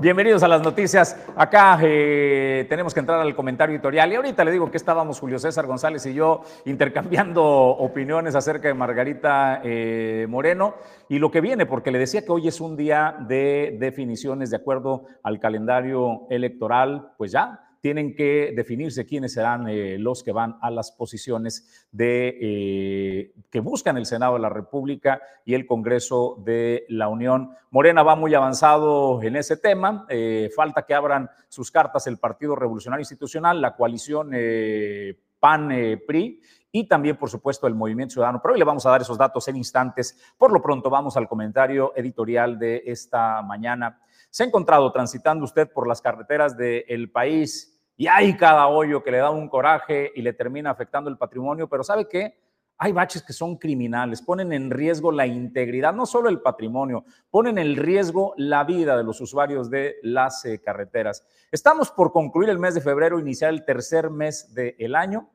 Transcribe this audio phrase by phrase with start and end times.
[0.00, 1.16] Bienvenidos a las noticias.
[1.36, 5.38] Acá eh, tenemos que entrar al comentario editorial y ahorita le digo que estábamos Julio
[5.38, 10.74] César González y yo intercambiando opiniones acerca de Margarita eh, Moreno
[11.08, 14.56] y lo que viene, porque le decía que hoy es un día de definiciones de
[14.56, 20.58] acuerdo al calendario electoral, pues ya tienen que definirse quiénes serán eh, los que van
[20.60, 26.42] a las posiciones de eh, que buscan el Senado de la República y el Congreso
[26.44, 27.50] de la Unión.
[27.70, 30.06] Morena va muy avanzado en ese tema.
[30.08, 34.30] Eh, falta que abran sus cartas el Partido Revolucionario Institucional, la coalición
[35.38, 38.40] PAN-PRI y también, por supuesto, el Movimiento Ciudadano.
[38.42, 40.18] Pero hoy le vamos a dar esos datos en instantes.
[40.36, 44.00] Por lo pronto, vamos al comentario editorial de esta mañana.
[44.30, 47.67] ¿Se ha encontrado transitando usted por las carreteras del país
[47.98, 51.68] y hay cada hoyo que le da un coraje y le termina afectando el patrimonio?
[51.68, 52.38] Pero ¿sabe qué?
[52.78, 57.58] Hay baches que son criminales, ponen en riesgo la integridad, no solo el patrimonio, ponen
[57.58, 61.26] en riesgo la vida de los usuarios de las eh, carreteras.
[61.50, 65.28] Estamos por concluir el mes de febrero, iniciar el tercer mes del año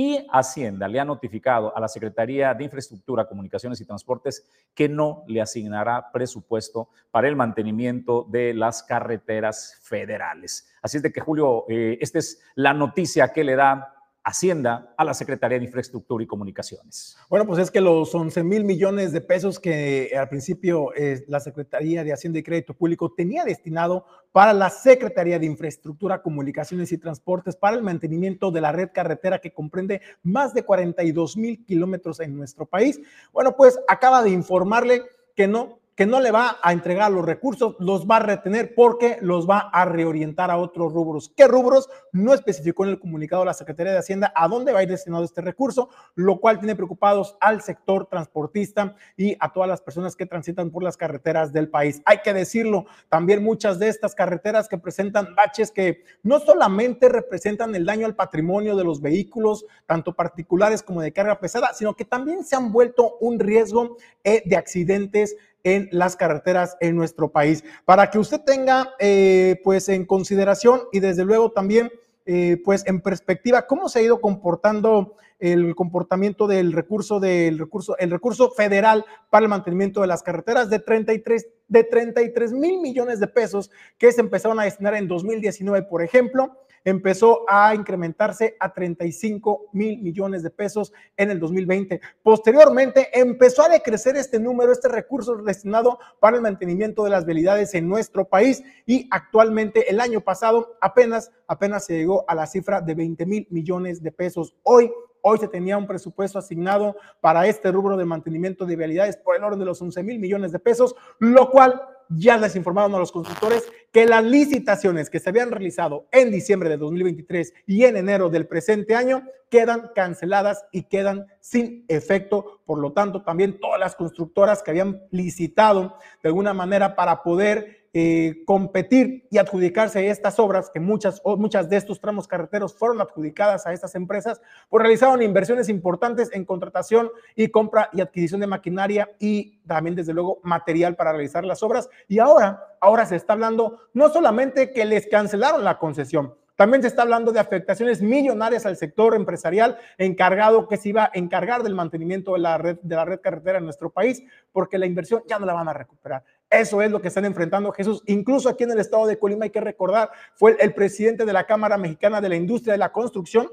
[0.00, 5.24] y Hacienda le ha notificado a la Secretaría de Infraestructura, Comunicaciones y Transportes que no
[5.26, 10.72] le asignará presupuesto para el mantenimiento de las carreteras federales.
[10.80, 15.04] Así es de que, Julio, eh, esta es la noticia que le da Hacienda a
[15.04, 17.16] la Secretaría de Infraestructura y Comunicaciones.
[17.28, 21.40] Bueno, pues es que los 11 mil millones de pesos que al principio eh, la
[21.40, 26.98] Secretaría de Hacienda y Crédito Público tenía destinado para la Secretaría de Infraestructura, Comunicaciones y
[26.98, 32.20] Transportes para el mantenimiento de la red carretera que comprende más de 42 mil kilómetros
[32.20, 33.00] en nuestro país.
[33.32, 35.02] Bueno, pues acaba de informarle
[35.34, 39.18] que no que no le va a entregar los recursos, los va a retener porque
[39.20, 41.30] los va a reorientar a otros rubros.
[41.36, 41.90] ¿Qué rubros?
[42.10, 44.88] No especificó en el comunicado de la Secretaría de Hacienda a dónde va a ir
[44.88, 50.16] destinado este recurso, lo cual tiene preocupados al sector transportista y a todas las personas
[50.16, 52.00] que transitan por las carreteras del país.
[52.06, 57.74] Hay que decirlo, también muchas de estas carreteras que presentan baches que no solamente representan
[57.74, 62.06] el daño al patrimonio de los vehículos, tanto particulares como de carga pesada, sino que
[62.06, 67.64] también se han vuelto un riesgo eh, de accidentes en las carreteras en nuestro país.
[67.84, 71.90] Para que usted tenga eh, pues en consideración y desde luego también
[72.26, 77.96] eh, pues en perspectiva cómo se ha ido comportando el comportamiento del recurso del recurso
[77.98, 83.20] el recurso federal para el mantenimiento de las carreteras de 33 de 33 mil millones
[83.20, 88.72] de pesos que se empezaron a destinar en 2019 por ejemplo empezó a incrementarse a
[88.72, 92.00] 35 mil millones de pesos en el 2020.
[92.22, 97.74] Posteriormente empezó a decrecer este número, este recurso destinado para el mantenimiento de las vialidades
[97.74, 102.80] en nuestro país y actualmente el año pasado apenas, apenas se llegó a la cifra
[102.80, 104.54] de 20 mil millones de pesos.
[104.62, 104.90] Hoy
[105.22, 109.44] Hoy se tenía un presupuesto asignado para este rubro de mantenimiento de vialidades por el
[109.44, 113.12] orden de los 11 mil millones de pesos, lo cual ya les informaron a los
[113.12, 118.28] constructores que las licitaciones que se habían realizado en diciembre de 2023 y en enero
[118.28, 122.60] del presente año quedan canceladas y quedan sin efecto.
[122.64, 127.79] Por lo tanto, también todas las constructoras que habían licitado de alguna manera para poder
[127.92, 133.66] eh, competir y adjudicarse estas obras, que muchas, muchas de estos tramos carreteros fueron adjudicadas
[133.66, 139.10] a estas empresas, pues realizaron inversiones importantes en contratación y compra y adquisición de maquinaria
[139.18, 141.88] y también, desde luego, material para realizar las obras.
[142.06, 146.88] Y ahora, ahora se está hablando no solamente que les cancelaron la concesión, también se
[146.88, 151.74] está hablando de afectaciones millonarias al sector empresarial encargado que se iba a encargar del
[151.74, 155.38] mantenimiento de la red, de la red carretera en nuestro país, porque la inversión ya
[155.38, 156.22] no la van a recuperar.
[156.50, 158.02] Eso es lo que están enfrentando Jesús.
[158.06, 161.46] Incluso aquí en el estado de Colima hay que recordar, fue el presidente de la
[161.46, 163.48] Cámara Mexicana de la Industria de la Construcción,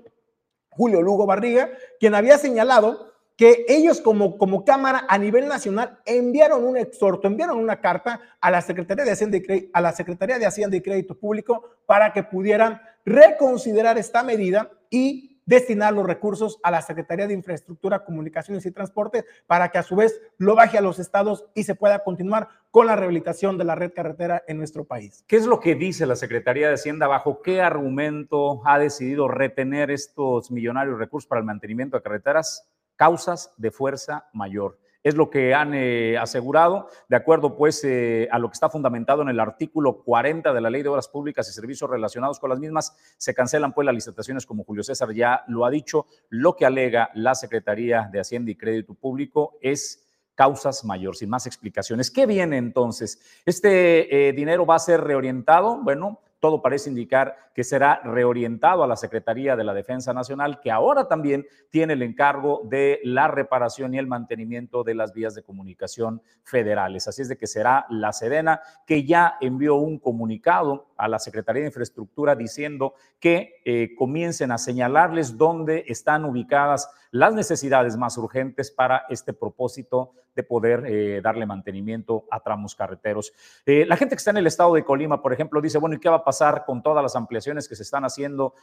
[0.69, 1.69] Julio Lugo Barriga,
[1.99, 7.59] quien había señalado que ellos como, como Cámara a nivel nacional enviaron un exhorto, enviaron
[7.59, 11.15] una carta a la Secretaría de Hacienda y, a la Secretaría de Hacienda y Crédito
[11.15, 17.33] Público para que pudieran reconsiderar esta medida y destinar los recursos a la Secretaría de
[17.33, 21.63] Infraestructura, Comunicaciones y Transporte para que a su vez lo baje a los estados y
[21.63, 25.23] se pueda continuar con la rehabilitación de la red carretera en nuestro país.
[25.25, 27.07] ¿Qué es lo que dice la Secretaría de Hacienda?
[27.07, 32.69] ¿Bajo qué argumento ha decidido retener estos millonarios recursos para el mantenimiento de carreteras?
[32.97, 34.77] Causas de fuerza mayor
[35.07, 39.21] es lo que han eh, asegurado, de acuerdo pues eh, a lo que está fundamentado
[39.21, 42.59] en el artículo 40 de la Ley de Obras Públicas y Servicios relacionados con las
[42.59, 46.65] mismas, se cancelan pues las licitaciones como Julio César ya lo ha dicho, lo que
[46.65, 50.04] alega la Secretaría de Hacienda y Crédito Público es
[50.36, 52.12] causas mayor, sin más explicaciones.
[52.12, 53.19] ¿Qué viene entonces?
[53.45, 55.81] ¿Este eh, dinero va a ser reorientado?
[55.81, 60.69] Bueno, todo parece indicar que será reorientado a la Secretaría de la Defensa Nacional, que
[60.69, 65.44] ahora también tiene el encargo de la reparación y el mantenimiento de las vías de
[65.44, 67.07] comunicación federales.
[67.07, 71.62] Así es de que será la Sedena que ya envió un comunicado a la Secretaría
[71.62, 78.71] de Infraestructura diciendo que eh, comiencen a señalarles dónde están ubicadas las necesidades más urgentes
[78.71, 83.33] para este propósito de poder eh, darle mantenimiento a tramos carreteros.
[83.65, 85.99] Eh, la gente que está en el estado de Colima, por ejemplo, dice, bueno, ¿y
[85.99, 88.53] qué va a pasar con todas las ampliaciones que se están haciendo?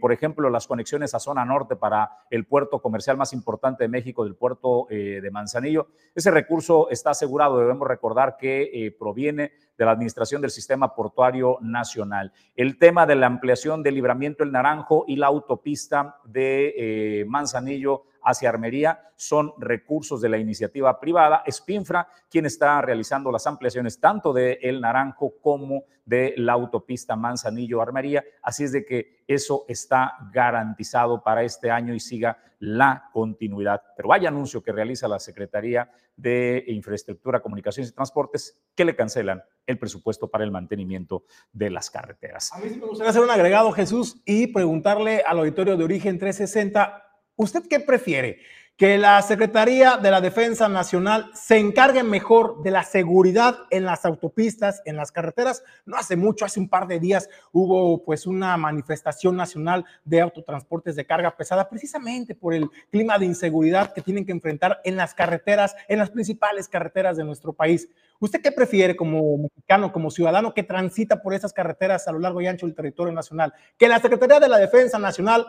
[0.00, 4.24] Por ejemplo, las conexiones a zona norte para el puerto comercial más importante de México,
[4.24, 5.86] del puerto de Manzanillo.
[6.14, 12.32] Ese recurso está asegurado, debemos recordar que proviene de la Administración del Sistema Portuario Nacional.
[12.54, 18.48] El tema de la ampliación del libramiento El Naranjo y la autopista de Manzanillo hacia
[18.48, 21.42] Armería son recursos de la iniciativa privada.
[21.50, 28.24] Spinfra quien está realizando las ampliaciones tanto de El Naranjo como de la autopista Manzanillo-Armería.
[28.42, 33.82] Así es de que eso está garantizado para este año y siga la continuidad.
[33.96, 39.42] Pero vaya anuncio que realiza la Secretaría de Infraestructura, Comunicaciones y Transportes que le cancelan
[39.66, 42.52] el presupuesto para el mantenimiento de las carreteras.
[42.52, 46.18] A mí sí me gustaría hacer un agregado, Jesús, y preguntarle al auditorio de Origen
[46.18, 47.01] 360
[47.36, 48.40] ¿Usted qué prefiere?
[48.76, 54.04] Que la Secretaría de la Defensa Nacional se encargue mejor de la seguridad en las
[54.04, 55.62] autopistas, en las carreteras.
[55.86, 60.96] No hace mucho, hace un par de días hubo pues una manifestación nacional de autotransportes
[60.96, 65.14] de carga pesada precisamente por el clima de inseguridad que tienen que enfrentar en las
[65.14, 67.88] carreteras, en las principales carreteras de nuestro país.
[68.20, 72.40] ¿Usted qué prefiere como mexicano, como ciudadano que transita por esas carreteras a lo largo
[72.40, 73.54] y ancho del territorio nacional?
[73.78, 75.46] Que la Secretaría de la Defensa Nacional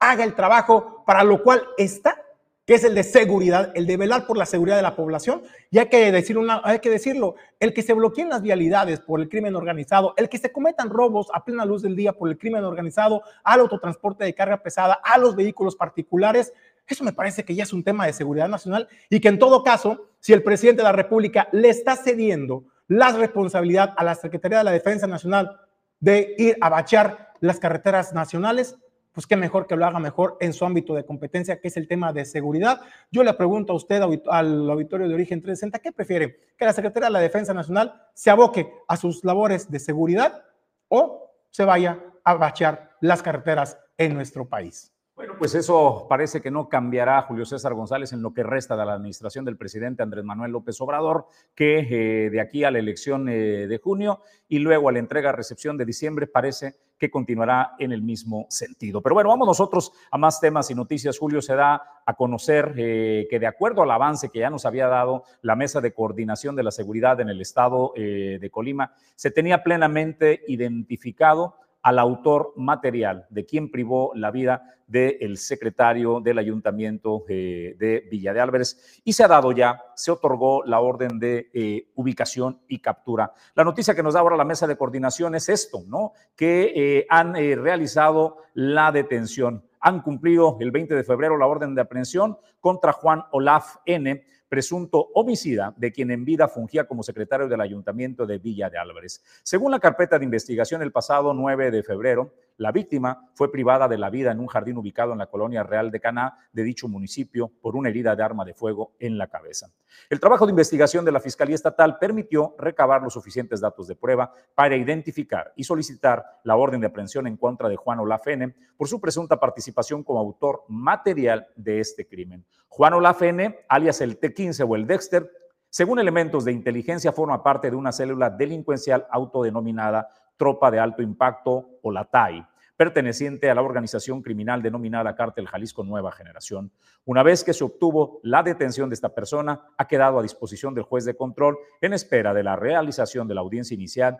[0.00, 2.20] haga el trabajo para lo cual está,
[2.66, 5.42] que es el de seguridad, el de velar por la seguridad de la población.
[5.70, 9.20] Y hay que, decir una, hay que decirlo, el que se bloqueen las vialidades por
[9.20, 12.38] el crimen organizado, el que se cometan robos a plena luz del día por el
[12.38, 16.52] crimen organizado, al autotransporte de carga pesada, a los vehículos particulares,
[16.86, 19.62] eso me parece que ya es un tema de seguridad nacional y que en todo
[19.62, 24.58] caso, si el presidente de la República le está cediendo la responsabilidad a la Secretaría
[24.58, 25.60] de la Defensa Nacional
[26.00, 28.76] de ir a bachear las carreteras nacionales,
[29.12, 31.88] pues qué mejor que lo haga mejor en su ámbito de competencia, que es el
[31.88, 32.80] tema de seguridad.
[33.10, 36.54] Yo le pregunto a usted, al auditorio de origen 360, ¿qué prefiere?
[36.56, 40.44] ¿Que la Secretaría de la Defensa Nacional se aboque a sus labores de seguridad
[40.88, 44.92] o se vaya a bachear las carreteras en nuestro país?
[45.20, 48.86] Bueno, pues eso parece que no cambiará Julio César González en lo que resta de
[48.86, 53.28] la administración del presidente Andrés Manuel López Obrador, que eh, de aquí a la elección
[53.28, 58.00] eh, de junio y luego a la entrega-recepción de diciembre parece que continuará en el
[58.00, 59.02] mismo sentido.
[59.02, 61.18] Pero bueno, vamos nosotros a más temas y noticias.
[61.18, 64.86] Julio se da a conocer eh, que de acuerdo al avance que ya nos había
[64.86, 69.62] dado la Mesa de Coordinación de la Seguridad en el estado de Colima, se tenía
[69.62, 77.76] plenamente identificado al autor material de quien privó la vida del secretario del ayuntamiento eh,
[77.78, 81.90] de Villa de Álvarez y se ha dado ya, se otorgó la orden de eh,
[81.94, 83.32] ubicación y captura.
[83.54, 86.12] La noticia que nos da ahora la mesa de coordinación es esto, ¿no?
[86.34, 91.82] Que eh, han realizado la detención, han cumplido el 20 de febrero la orden de
[91.82, 97.60] aprehensión contra Juan Olaf N presunto homicida de quien en vida fungía como secretario del
[97.60, 99.22] Ayuntamiento de Villa de Álvarez.
[99.44, 103.96] Según la carpeta de investigación, el pasado 9 de febrero, la víctima fue privada de
[103.96, 107.50] la vida en un jardín ubicado en la colonia Real de Caná de dicho municipio
[107.62, 109.70] por una herida de arma de fuego en la cabeza.
[110.10, 114.34] El trabajo de investigación de la Fiscalía Estatal permitió recabar los suficientes datos de prueba
[114.54, 119.00] para identificar y solicitar la orden de aprehensión en contra de Juan Olafene por su
[119.00, 122.44] presunta participación como autor material de este crimen.
[122.68, 125.30] Juan Olafene, alias el T15 o el Dexter,
[125.68, 131.78] según elementos de inteligencia, forma parte de una célula delincuencial autodenominada Tropa de Alto Impacto
[131.82, 136.72] o la TAI, perteneciente a la organización criminal denominada Cártel Jalisco Nueva Generación.
[137.04, 140.84] Una vez que se obtuvo la detención de esta persona, ha quedado a disposición del
[140.84, 144.18] juez de control en espera de la realización de la audiencia inicial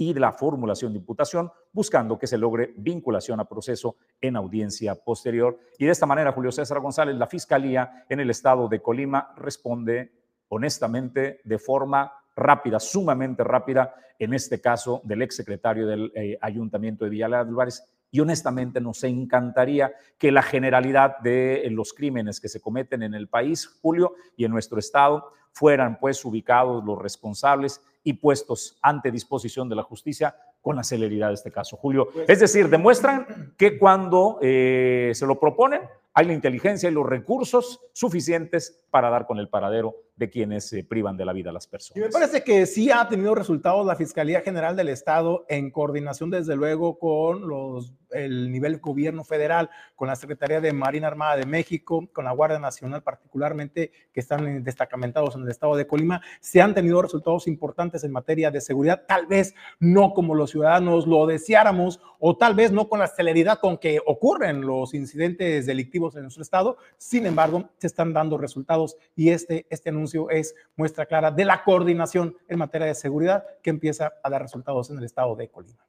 [0.00, 4.94] y de la formulación de imputación, buscando que se logre vinculación a proceso en audiencia
[4.94, 5.58] posterior.
[5.76, 10.10] Y de esta manera, Julio César González, la Fiscalía en el estado de Colima responde
[10.48, 17.10] honestamente de forma rápida, sumamente rápida, en este caso del exsecretario del eh, Ayuntamiento de
[17.10, 17.84] Villa Álvarez.
[18.10, 23.28] Y honestamente nos encantaría que la generalidad de los crímenes que se cometen en el
[23.28, 29.68] país, Julio, y en nuestro estado, fueran pues ubicados los responsables y puestos ante disposición
[29.68, 32.08] de la justicia con la celeridad de este caso, Julio.
[32.12, 37.06] Pues es decir, demuestran que cuando eh, se lo proponen, hay la inteligencia y los
[37.06, 41.52] recursos suficientes para dar con el paradero de quienes se privan de la vida a
[41.52, 42.04] las personas.
[42.04, 46.56] Me parece que sí ha tenido resultados la Fiscalía General del Estado en coordinación, desde
[46.56, 52.06] luego, con los, el nivel gobierno federal, con la Secretaría de Marina Armada de México,
[52.12, 56.20] con la Guardia Nacional, particularmente, que están destacamentados en el estado de Colima.
[56.40, 61.06] Se han tenido resultados importantes en materia de seguridad, tal vez no como los ciudadanos
[61.06, 66.14] lo deseáramos, o tal vez no con la celeridad con que ocurren los incidentes delictivos
[66.16, 66.76] en nuestro estado.
[66.98, 68.79] Sin embargo, se están dando resultados
[69.14, 73.70] y este, este anuncio es muestra clara de la coordinación en materia de seguridad que
[73.70, 75.84] empieza a dar resultados en el estado de Colima.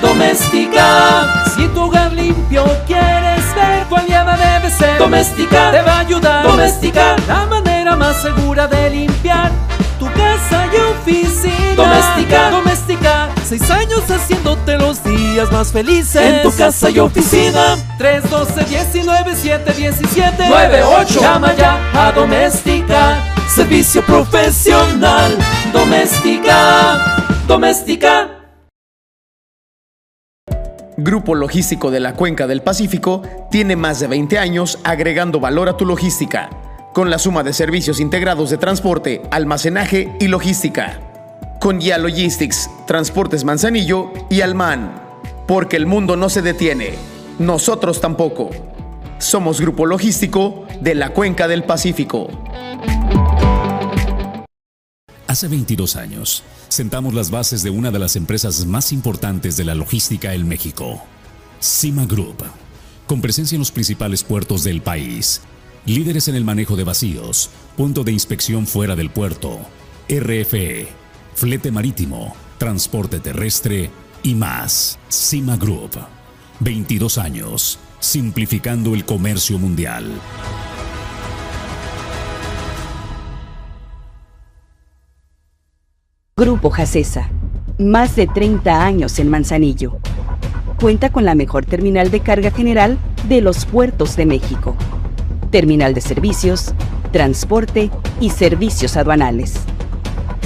[0.00, 4.98] Doméstica, si tu hogar limpio quieres ver, tu aliada debe ser.
[4.98, 6.46] Doméstica, te va a ayudar.
[6.46, 9.55] Doméstica, la manera más segura de limpiar
[10.16, 11.74] casa y oficina.
[11.76, 16.22] Doméstica, doméstica, seis años haciéndote los días más felices.
[16.22, 17.76] En tu casa y oficina.
[17.98, 21.20] 312 19 7 17 98.
[21.20, 23.18] Llama ya a Doméstica.
[23.48, 25.36] Servicio profesional.
[25.72, 28.30] Doméstica, doméstica.
[30.98, 35.76] Grupo Logístico de la Cuenca del Pacífico tiene más de 20 años agregando valor a
[35.76, 36.48] tu logística
[36.96, 40.98] con la suma de servicios integrados de transporte, almacenaje y logística.
[41.60, 44.98] Con Ya Logistics, Transportes Manzanillo y Alman.
[45.46, 46.94] Porque el mundo no se detiene,
[47.38, 48.48] nosotros tampoco.
[49.18, 52.30] Somos Grupo Logístico de la Cuenca del Pacífico.
[55.26, 59.74] Hace 22 años, sentamos las bases de una de las empresas más importantes de la
[59.74, 61.02] logística en México,
[61.60, 62.42] Cima Group,
[63.06, 65.42] con presencia en los principales puertos del país
[65.86, 69.60] líderes en el manejo de vacíos, punto de inspección fuera del puerto,
[70.08, 70.88] RFE,
[71.34, 73.90] flete marítimo, transporte terrestre.
[74.22, 74.98] Y más.
[75.08, 75.92] Cima Group,
[76.58, 80.10] 22 años, simplificando el comercio mundial.
[86.36, 87.30] Grupo Jacesa,
[87.78, 89.98] más de 30 años en Manzanillo.
[90.80, 94.76] Cuenta con la mejor terminal de carga general de los puertos de México
[95.56, 96.74] terminal de servicios,
[97.12, 99.54] transporte y servicios aduanales.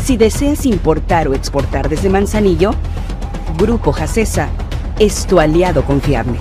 [0.05, 2.71] Si deseas importar o exportar desde Manzanillo,
[3.59, 4.51] Grupo Jacesa
[5.01, 6.39] es tu aliado confiable.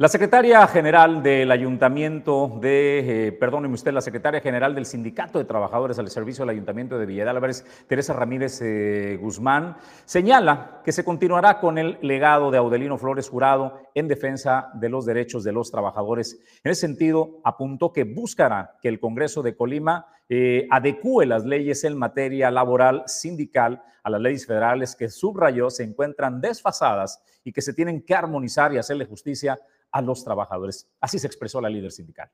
[0.00, 5.44] La secretaria general del ayuntamiento de, eh, perdóneme usted, la secretaria general del Sindicato de
[5.44, 11.04] Trabajadores al Servicio del Ayuntamiento de Villa Álvarez, Teresa Ramírez eh, Guzmán, señala que se
[11.04, 15.72] continuará con el legado de Audelino Flores Jurado en defensa de los derechos de los
[15.72, 16.38] trabajadores.
[16.62, 21.84] En ese sentido, apuntó que buscará que el Congreso de Colima eh, adecúe las leyes
[21.84, 27.62] en materia laboral sindical a las leyes federales que subrayó se encuentran desfasadas y que
[27.62, 29.58] se tienen que armonizar y hacerle justicia
[29.90, 30.88] a los trabajadores.
[31.00, 32.30] Así se expresó la líder sindical.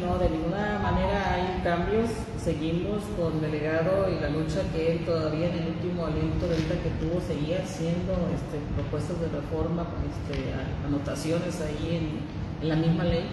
[0.00, 2.08] No, de ninguna manera hay cambios.
[2.42, 6.76] Seguimos con delegado y la lucha que él todavía en el último aliento de vida
[6.82, 10.52] que tuvo seguía haciendo este, propuestas de reforma, este,
[10.86, 13.28] anotaciones ahí en, la misma ley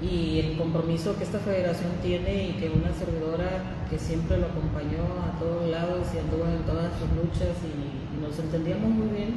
[0.00, 5.04] y el compromiso que esta federación tiene y que una servidora que siempre lo acompañó
[5.28, 9.36] a todos lados y anduvo en todas sus luchas y nos entendíamos muy bien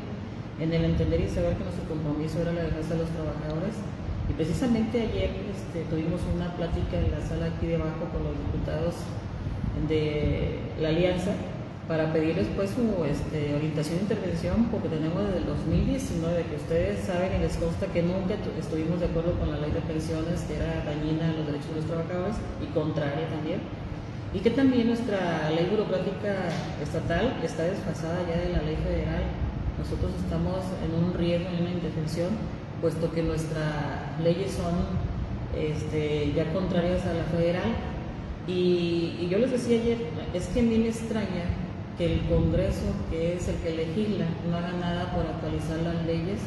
[0.60, 3.76] en el entender y saber que nuestro compromiso era la defensa de los trabajadores.
[4.30, 8.96] Y precisamente ayer este, tuvimos una plática en la sala aquí debajo con los diputados
[9.90, 11.32] de la Alianza
[11.88, 17.04] para pedirles pues su este, orientación e intervención porque tenemos desde el 2019 que ustedes
[17.04, 20.56] saben y les consta que nunca estuvimos de acuerdo con la ley de pensiones que
[20.56, 23.60] era dañina a los derechos de los trabajadores y contraria también
[24.34, 26.48] y que también nuestra ley burocrática
[26.82, 29.24] estatal está desfasada ya de la ley federal
[29.78, 32.30] nosotros estamos en un riesgo, en una indefensión,
[32.80, 34.74] puesto que nuestras leyes son
[35.58, 37.76] este, ya contrarias a la federal.
[38.48, 39.98] Y, yo les decía ayer,
[40.34, 41.46] es que a mí me extraña
[41.98, 46.40] que el Congreso, que es el que legisla, no haga nada por actualizar las leyes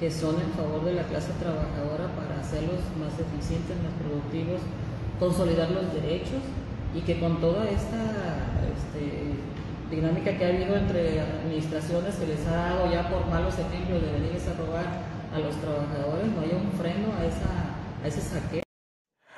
[0.00, 4.60] que son en favor de la clase trabajadora para hacerlos más eficientes, más productivos,
[5.18, 6.40] consolidar los derechos
[6.94, 8.00] y que con toda esta
[8.64, 9.36] este,
[9.94, 14.10] dinámica que ha habido entre administraciones que les ha dado ya por malos ejemplos de
[14.10, 14.86] venirles a robar
[15.34, 18.69] a los trabajadores, no hay un freno a, esa, a ese saqueo.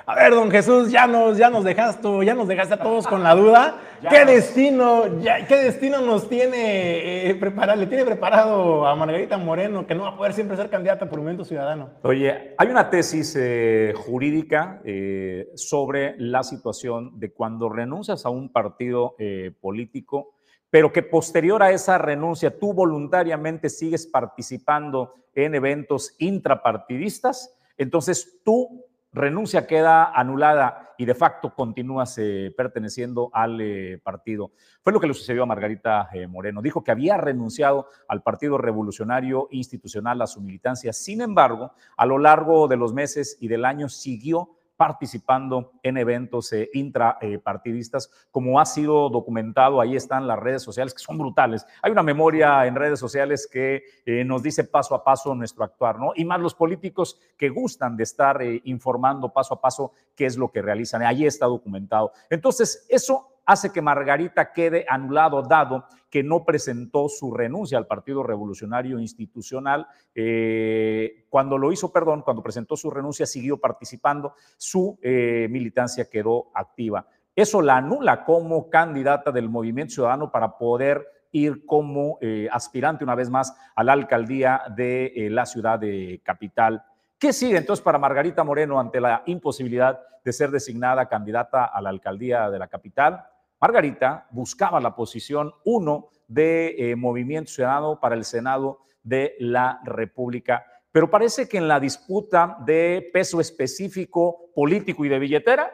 [0.05, 3.23] A ver, don Jesús, ya nos, ya nos dejaste, ya nos dejaste a todos con
[3.23, 3.79] la duda.
[4.09, 5.03] ¿Qué destino,
[5.47, 10.09] qué destino nos tiene eh, preparado, le tiene preparado a Margarita Moreno, que no va
[10.09, 11.91] a poder siempre ser candidata por Movimiento Ciudadano?
[12.01, 18.51] Oye, hay una tesis eh, jurídica eh, sobre la situación de cuando renuncias a un
[18.51, 19.15] partido
[19.61, 20.33] político
[20.69, 28.83] pero que posterior a esa renuncia tú voluntariamente sigues participando en eventos intrapartidistas, entonces tu
[29.13, 34.51] renuncia queda anulada y de facto continúas eh, perteneciendo al eh, partido.
[34.81, 36.61] Fue lo que le sucedió a Margarita eh, Moreno.
[36.61, 40.93] Dijo que había renunciado al Partido Revolucionario Institucional, a su militancia.
[40.93, 46.51] Sin embargo, a lo largo de los meses y del año siguió participando en eventos
[46.51, 51.65] eh, intrapartidistas, como ha sido documentado, ahí están las redes sociales que son brutales.
[51.81, 55.97] Hay una memoria en redes sociales que eh, nos dice paso a paso nuestro actuar,
[55.97, 56.11] ¿no?
[56.17, 60.35] Y más los políticos que gustan de estar eh, informando paso a paso qué es
[60.35, 61.01] lo que realizan.
[61.01, 62.11] Ahí está documentado.
[62.29, 68.23] Entonces, eso hace que Margarita quede anulado, dado que no presentó su renuncia al Partido
[68.23, 69.87] Revolucionario Institucional.
[70.13, 76.51] Eh, cuando lo hizo, perdón, cuando presentó su renuncia, siguió participando, su eh, militancia quedó
[76.53, 77.07] activa.
[77.35, 83.15] Eso la anula como candidata del Movimiento Ciudadano para poder ir como eh, aspirante una
[83.15, 86.83] vez más a la alcaldía de la ciudad de Capital
[87.23, 91.89] ¿Qué sigue entonces para Margarita Moreno ante la imposibilidad de ser designada candidata a la
[91.89, 93.25] alcaldía de la capital?
[93.63, 100.65] Margarita buscaba la posición uno de eh, Movimiento Ciudadano para el Senado de la República.
[100.91, 105.71] Pero parece que en la disputa de peso específico, político y de billetera,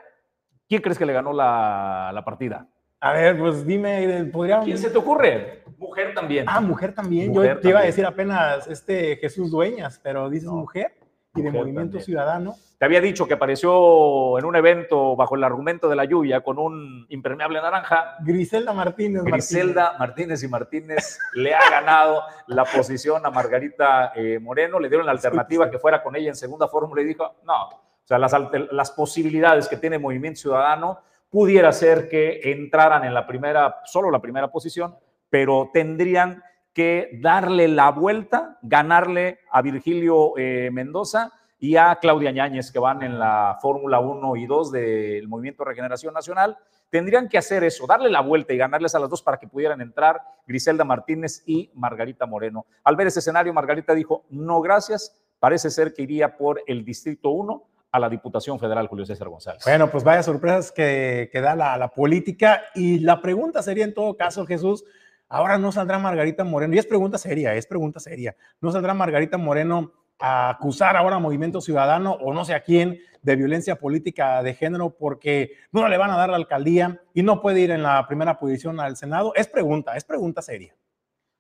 [0.68, 2.68] ¿quién crees que le ganó la, partida?
[3.00, 4.60] A ver, pues dime, ¿podría...
[4.60, 5.64] ¿Quién se te ocurre?
[5.80, 6.46] Mujer también.
[6.48, 7.34] Ah, mujer también.
[7.34, 10.99] Yo te iba a decir apenas este Jesús Dueñas, pero dices mujer
[11.36, 12.56] y de Movimiento Ciudadano.
[12.78, 16.58] Te había dicho que apareció en un evento bajo el argumento de la lluvia con
[16.58, 18.16] un impermeable naranja.
[18.22, 19.24] Griselda Martínez.
[19.24, 24.80] Griselda Martínez, y Martínez le ha ganado la posición a Margarita eh, Moreno.
[24.80, 27.82] Le dieron la alternativa que fuera con ella en segunda fórmula y dijo, no, o
[28.06, 28.34] sea, las,
[28.72, 34.22] las posibilidades que tiene Movimiento Ciudadano pudiera ser que entraran en la primera, solo la
[34.22, 34.96] primera posición,
[35.30, 36.42] pero tendrían
[36.80, 43.04] que darle la vuelta, ganarle a Virgilio eh, Mendoza y a Claudia Ñáñez, que van
[43.04, 46.58] en la Fórmula 1 y 2 del Movimiento Regeneración Nacional.
[46.90, 49.82] Tendrían que hacer eso, darle la vuelta y ganarles a las dos para que pudieran
[49.82, 52.66] entrar Griselda Martínez y Margarita Moreno.
[52.86, 57.32] Al ver ese escenario, Margarita dijo, no, gracias, parece ser que iría por el Distrito
[57.32, 59.64] 1 a la Diputación Federal Julio César González.
[59.66, 62.62] Bueno, pues vaya sorpresas que, da la política.
[62.74, 64.86] Y la pregunta sería en todo caso, Jesús,
[65.30, 68.36] Ahora no saldrá Margarita Moreno, y es pregunta seria, es pregunta seria.
[68.62, 73.00] No saldrá Margarita Moreno a acusar ahora a Movimiento Ciudadano o no sé a quién
[73.22, 77.42] de violencia política de género porque no le van a dar la alcaldía y no
[77.42, 79.34] puede ir en la primera posición al Senado.
[79.36, 80.76] Es pregunta, es pregunta seria.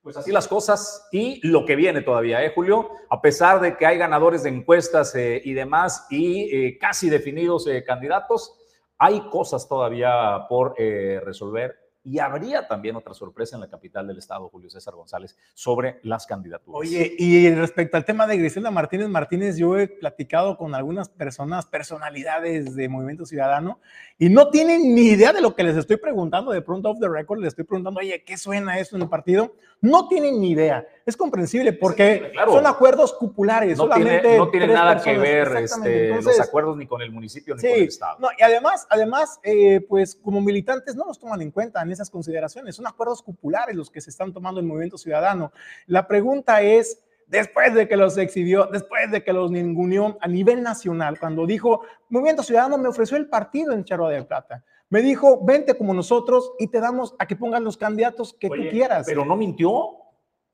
[0.02, 2.92] Pues así las cosas y lo que viene todavía, ¿eh, Julio?
[3.10, 7.68] A pesar de que hay ganadores de encuestas eh, y demás y eh, casi definidos
[7.68, 8.56] eh, candidatos,
[8.98, 14.50] hay cosas todavía por resolver y habría también otra sorpresa en la capital del estado,
[14.50, 16.80] Julio César González, sobre las candidaturas.
[16.80, 21.68] Oye, y respecto al tema de Griselda Martínez Martínez, yo he platicado con algunas personas,
[21.68, 23.80] personalidades de Movimiento Ciudadano,
[24.18, 26.52] y no tienen ni idea de lo que les estoy preguntando.
[26.52, 29.54] De pronto, off the record, les estoy preguntando, oye, ¿qué suena eso en el partido?
[29.80, 30.88] No tienen ni idea.
[31.10, 33.80] Es comprensible porque son acuerdos cupulares.
[33.80, 37.62] No tiene, no tiene nada que ver este, los acuerdos ni con el municipio ni
[37.64, 38.18] con el Estado.
[38.20, 42.12] No, y además, además eh, pues como militantes no los toman en cuenta en esas
[42.12, 42.76] consideraciones.
[42.76, 45.52] Son acuerdos cupulares los que se están tomando en el Movimiento Ciudadano.
[45.88, 50.62] La pregunta es, después de que los exhibió, después de que los ninguneó a nivel
[50.62, 54.64] nacional, cuando dijo, Movimiento Ciudadano me ofreció el partido en Charro de Plata.
[54.92, 58.70] Me dijo, vente como nosotros y te damos a que pongan los candidatos que tú
[58.70, 59.08] quieras.
[59.08, 59.96] Pero no mintió.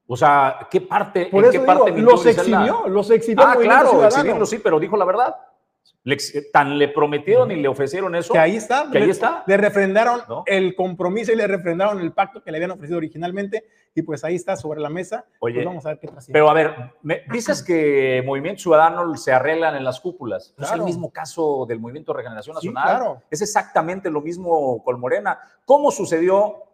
[0.07, 1.27] O sea, ¿qué parte?
[1.27, 3.45] Por qué parte los exhibió, los exhibió.
[3.45, 5.35] Ah, claro, exhibirlo sí, pero dijo la verdad.
[6.03, 6.17] Le,
[6.53, 8.31] tan le prometieron y le ofrecieron eso.
[8.31, 8.87] Que ahí está.
[8.91, 9.43] Que ahí está.
[9.47, 13.65] Le refrendaron el compromiso y le refrendaron el pacto que le habían ofrecido originalmente.
[13.95, 15.25] Y pues ahí está sobre la mesa.
[15.39, 19.31] Pues Oye, vamos a ver qué Pero a ver, me, dices que Movimiento Ciudadano se
[19.31, 20.53] arreglan en las cúpulas.
[20.59, 22.83] Es el mismo caso del Movimiento Regeneración Nacional.
[22.83, 23.21] claro.
[23.31, 25.39] Es exactamente lo mismo con Morena.
[25.65, 26.65] ¿Cómo sucedió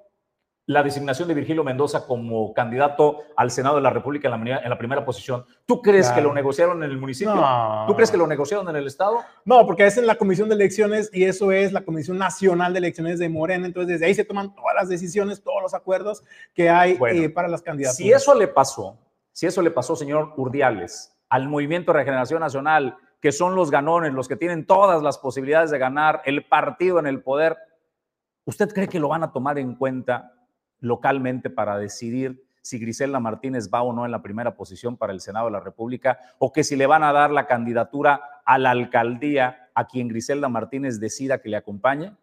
[0.71, 4.69] la designación de Virgilio Mendoza como candidato al Senado de la República en la, en
[4.69, 5.45] la primera posición.
[5.65, 7.33] ¿Tú crees que lo negociaron en el municipio?
[7.87, 9.19] ¿Tú crees que lo negociaron en el Estado?
[9.43, 12.79] No, porque es en la Comisión de Elecciones y eso es la Comisión Nacional de
[12.79, 13.65] Elecciones de Morena.
[13.65, 17.49] Entonces, desde ahí se toman todas las decisiones, todos los acuerdos que hay eh, para
[17.49, 17.97] las candidaturas.
[17.97, 18.97] Si eso le pasó,
[19.33, 24.13] si eso le pasó, señor Urdiales, al Movimiento de Regeneración Nacional, que son los ganones,
[24.13, 27.57] los que tienen todas las posibilidades de ganar el partido en el poder,
[28.45, 30.31] ¿usted cree que lo van a tomar en cuenta
[30.81, 35.21] localmente para decidir si Griselda Martínez va o no en la primera posición para el
[35.21, 38.71] Senado de la República, o que si le van a dar la candidatura a la
[38.71, 42.13] alcaldía a quien Griselda Martínez decida que le acompañe.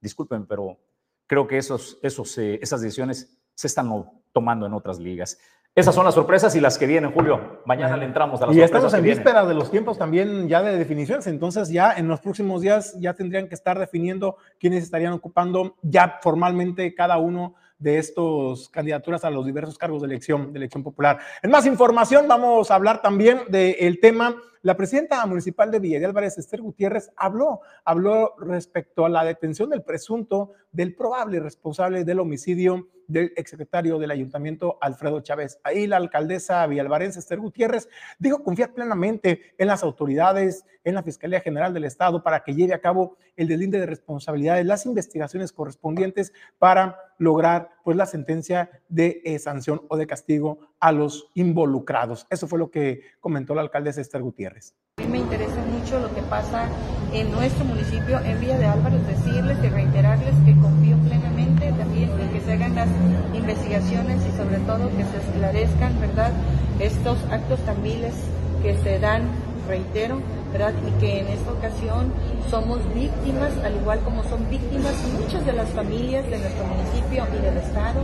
[0.00, 0.78] Disculpen, pero
[1.26, 3.90] creo que esos, esos, eh, esas decisiones se están
[4.32, 5.38] tomando en otras ligas.
[5.74, 7.62] Esas son las sorpresas y las que vienen, Julio.
[7.64, 8.84] Mañana le entramos a las y sorpresas.
[8.84, 12.20] estamos en que víspera de los tiempos también ya de definiciones, entonces ya en los
[12.20, 17.98] próximos días ya tendrían que estar definiendo quiénes estarían ocupando ya formalmente cada uno de
[17.98, 21.18] estos candidaturas a los diversos cargos de elección, de elección popular.
[21.42, 24.36] En más información vamos a hablar también del tema
[24.68, 30.52] la presidenta municipal de Villa Esther Gutiérrez, habló, habló respecto a la detención del presunto,
[30.72, 35.58] del probable responsable del homicidio del exsecretario del ayuntamiento, Alfredo Chávez.
[35.64, 41.40] Ahí la alcaldesa villalvarense, Esther Gutiérrez, dijo confiar plenamente en las autoridades, en la Fiscalía
[41.40, 46.34] General del Estado, para que lleve a cabo el deslinde de responsabilidades, las investigaciones correspondientes
[46.58, 52.26] para lograr pues la sentencia de eh, sanción o de castigo a los involucrados.
[52.30, 54.74] Eso fue lo que comentó la alcaldesa Esther Gutiérrez.
[54.98, 56.68] A mí me interesa mucho lo que pasa
[57.12, 62.30] en nuestro municipio, en Villa de Álvarez, decirles y reiterarles que confío plenamente también en
[62.30, 62.88] que se hagan las
[63.34, 66.32] investigaciones y sobre todo que se esclarezcan, ¿verdad?,
[66.80, 68.14] estos actos tan viles
[68.62, 69.22] que se dan,
[69.66, 70.20] reitero,
[70.52, 70.72] ¿verdad?
[70.86, 72.12] Y que en esta ocasión
[72.50, 77.42] somos víctimas, al igual como son víctimas muchas de las familias de nuestro municipio y
[77.42, 78.00] del Estado,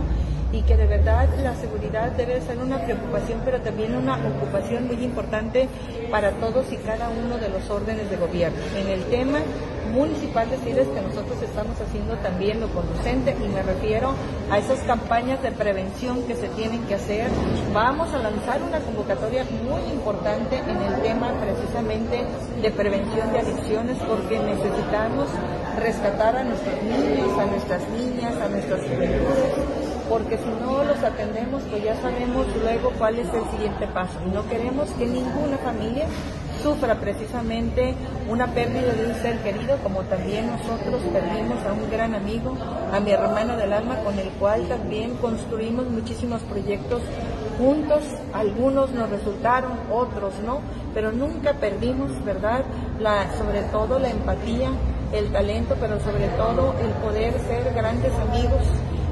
[0.55, 5.03] y que de verdad la seguridad debe ser una preocupación, pero también una ocupación muy
[5.03, 5.67] importante
[6.09, 8.57] para todos y cada uno de los órdenes de gobierno.
[8.77, 9.39] En el tema
[9.93, 14.13] municipal decirles que nosotros estamos haciendo también lo conducente y me refiero
[14.49, 17.27] a esas campañas de prevención que se tienen que hacer.
[17.73, 22.23] Vamos a lanzar una convocatoria muy importante en el tema precisamente
[22.61, 25.27] de prevención de adicciones porque necesitamos
[25.79, 31.63] rescatar a nuestros niños, a nuestras niñas, a nuestras juventudes porque si no los atendemos,
[31.69, 34.13] pues ya sabemos luego cuál es el siguiente paso.
[34.25, 36.05] Y no queremos que ninguna familia
[36.61, 37.93] sufra precisamente
[38.27, 42.55] una pérdida de un ser querido, como también nosotros perdimos a un gran amigo,
[42.91, 47.01] a mi hermano del alma, con el cual también construimos muchísimos proyectos
[47.59, 48.01] juntos,
[48.33, 50.61] algunos nos resultaron, otros no,
[50.93, 52.63] pero nunca perdimos, ¿verdad?
[52.99, 54.69] La, sobre todo la empatía,
[55.13, 58.63] el talento, pero sobre todo el poder ser grandes amigos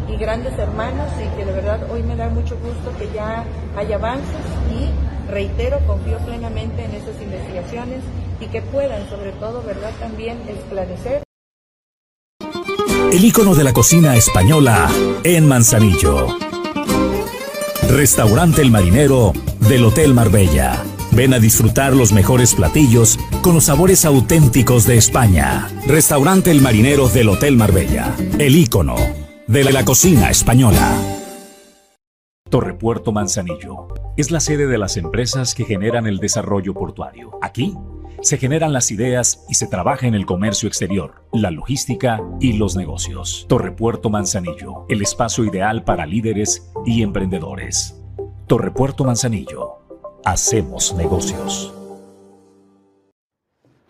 [0.07, 3.93] y grandes hermanos y que de verdad hoy me da mucho gusto que ya hay
[3.93, 4.27] avances
[4.71, 7.99] y reitero, confío plenamente en esas investigaciones
[8.39, 11.23] y que puedan sobre todo, verdad, también esclarecer.
[13.11, 14.89] El icono de la cocina española
[15.23, 16.27] en Manzanillo.
[17.89, 20.83] Restaurante El Marinero del Hotel Marbella.
[21.11, 25.69] Ven a disfrutar los mejores platillos con los sabores auténticos de España.
[25.85, 28.15] Restaurante El Marinero del Hotel Marbella.
[28.39, 28.95] El icono
[29.47, 30.97] de la cocina española.
[32.49, 37.31] Torrepuerto Manzanillo es la sede de las empresas que generan el desarrollo portuario.
[37.41, 37.75] Aquí
[38.21, 42.75] se generan las ideas y se trabaja en el comercio exterior, la logística y los
[42.75, 43.45] negocios.
[43.49, 47.99] Torrepuerto Manzanillo, el espacio ideal para líderes y emprendedores.
[48.47, 49.79] Torrepuerto Manzanillo,
[50.23, 51.73] hacemos negocios.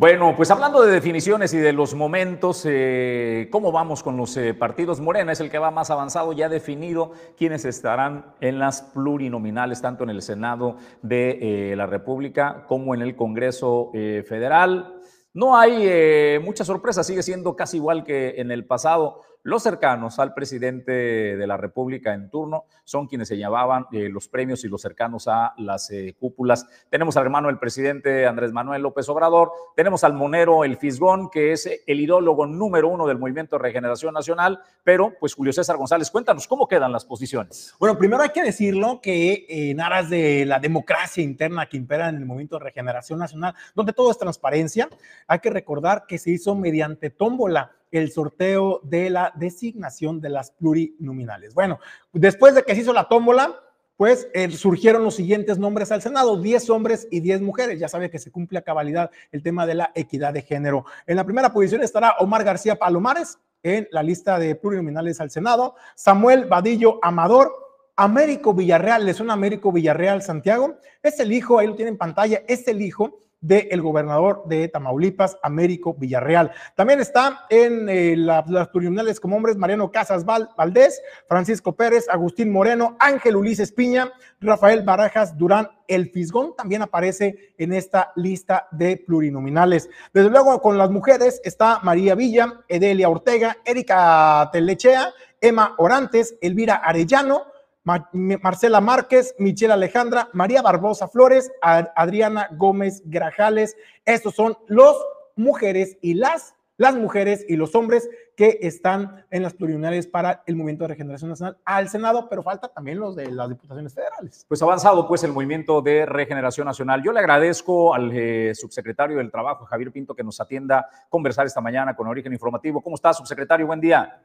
[0.04, 4.54] Bueno, pues hablando de definiciones y de los momentos, eh, ¿cómo vamos con los eh,
[4.54, 5.00] partidos?
[5.00, 10.04] Morena es el que va más avanzado, ya definido quiénes estarán en las plurinominales, tanto
[10.04, 14.94] en el Senado de eh, la República como en el Congreso Federal.
[15.34, 19.22] No hay mucha sorpresa, sigue siendo casi igual que en el pasado.
[19.46, 24.30] Los cercanos al presidente de la República en turno son quienes se llevaban eh, los
[24.30, 26.66] premios y los cercanos a las eh, cúpulas.
[26.90, 31.52] Tenemos al hermano del presidente Andrés Manuel López Obrador, tenemos al monero El Fisgón, que
[31.52, 36.10] es el ideólogo número uno del Movimiento de Regeneración Nacional, pero pues Julio César González,
[36.10, 37.76] cuéntanos cómo quedan las posiciones.
[37.82, 42.16] Bueno, primero hay que decirlo que en aras de la democracia interna que impera en
[42.16, 44.88] el Movimiento de Regeneración Nacional, donde todo es transparencia,
[45.28, 50.52] hay que recordar que se hizo mediante tómbola el sorteo de la designación de las
[50.52, 51.54] plurinominales.
[51.54, 51.80] Bueno,
[52.12, 53.60] después de que se hizo la tómbola,
[53.96, 57.80] pues eh, surgieron los siguientes nombres al Senado, 10 hombres y 10 mujeres.
[57.80, 60.86] Ya sabe que se cumple a cabalidad el tema de la equidad de género.
[61.06, 65.76] En la primera posición estará Omar García Palomares en la lista de plurinominales al Senado,
[65.96, 67.52] Samuel Vadillo Amador,
[67.96, 72.42] Américo Villarreal, es un Américo Villarreal Santiago, es el hijo, ahí lo tienen en pantalla,
[72.48, 76.52] es el hijo del gobernador de Tamaulipas, Américo Villarreal.
[76.76, 82.96] También está en eh, las plurinominales como hombres Mariano Casas Valdés, Francisco Pérez, Agustín Moreno,
[83.00, 85.68] Ángel Ulises Piña, Rafael Barajas Durán.
[85.90, 89.90] El Fisgón también aparece en esta lista de plurinominales.
[90.14, 95.10] Desde luego, con las mujeres está María Villa, Edelia Ortega, Erika Telechea,
[95.42, 97.53] Emma Orantes, Elvira Arellano,
[97.84, 103.76] Marcela Márquez, Michelle Alejandra, María Barbosa Flores, Adriana Gómez Grajales.
[104.06, 104.96] Estos son los
[105.36, 110.56] mujeres y las las mujeres y los hombres que están en las plurinominales para el
[110.56, 114.46] Movimiento de Regeneración Nacional al Senado, pero falta también los de las diputaciones federales.
[114.48, 117.04] Pues avanzado pues el Movimiento de Regeneración Nacional.
[117.04, 121.46] Yo le agradezco al eh, subsecretario del Trabajo, Javier Pinto, que nos atienda a conversar
[121.46, 122.82] esta mañana con Origen Informativo.
[122.82, 123.68] ¿Cómo está, subsecretario?
[123.68, 124.20] Buen día.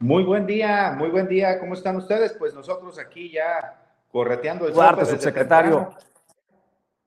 [0.00, 1.58] Muy buen día, muy buen día.
[1.58, 2.32] ¿Cómo están ustedes?
[2.38, 3.82] Pues nosotros aquí ya
[4.12, 5.90] correteando el Cuarto, subsecretario.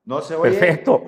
[0.04, 0.50] No se oye.
[0.50, 1.02] Perfecto.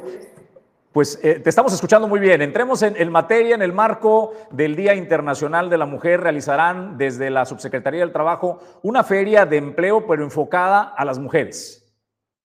[0.92, 2.40] Pues eh, te estamos escuchando muy bien.
[2.40, 3.54] Entremos en, materia.
[3.54, 8.60] En el marco del Día Internacional de la Mujer, realizarán desde la Subsecretaría del Trabajo
[8.82, 11.94] una feria de empleo, pero enfocada a las mujeres.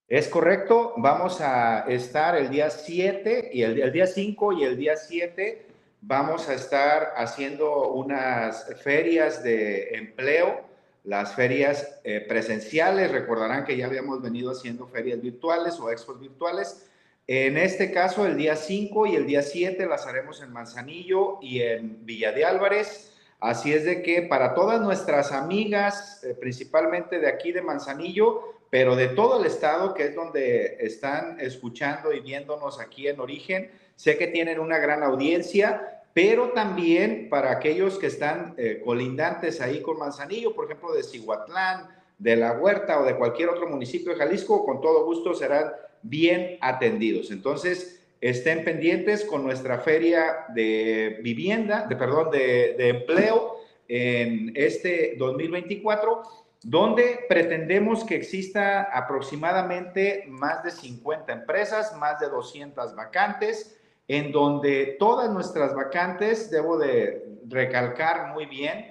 [0.09, 0.95] Es correcto.
[0.97, 5.68] Vamos a estar el día 7 y el, el día 5 y el día 7
[6.01, 10.61] vamos a estar haciendo unas ferias de empleo,
[11.03, 13.11] las ferias eh, presenciales.
[13.11, 16.85] Recordarán que ya habíamos venido haciendo ferias virtuales o expos virtuales
[17.31, 21.61] en este caso, el día 5 y el día 7 las haremos en Manzanillo y
[21.61, 23.13] en Villa de Álvarez.
[23.39, 28.95] Así es de que para todas nuestras amigas, eh, principalmente de aquí de Manzanillo, pero
[28.95, 34.17] de todo el estado, que es donde están escuchando y viéndonos aquí en Origen, sé
[34.17, 39.99] que tienen una gran audiencia, pero también para aquellos que están eh, colindantes ahí con
[39.99, 44.65] Manzanillo, por ejemplo, de Cihuatlán, de La Huerta o de cualquier otro municipio de Jalisco,
[44.65, 47.29] con todo gusto serán bien atendidos.
[47.29, 53.57] Entonces, estén pendientes con nuestra feria de vivienda, de perdón, de, empleo
[53.89, 56.21] en este 2024,
[56.63, 63.75] donde pretendemos que exista aproximadamente más de 50 empresas, más de 200 vacantes,
[64.09, 68.87] en donde todas nuestras vacantes, debo de recalcar muy bien,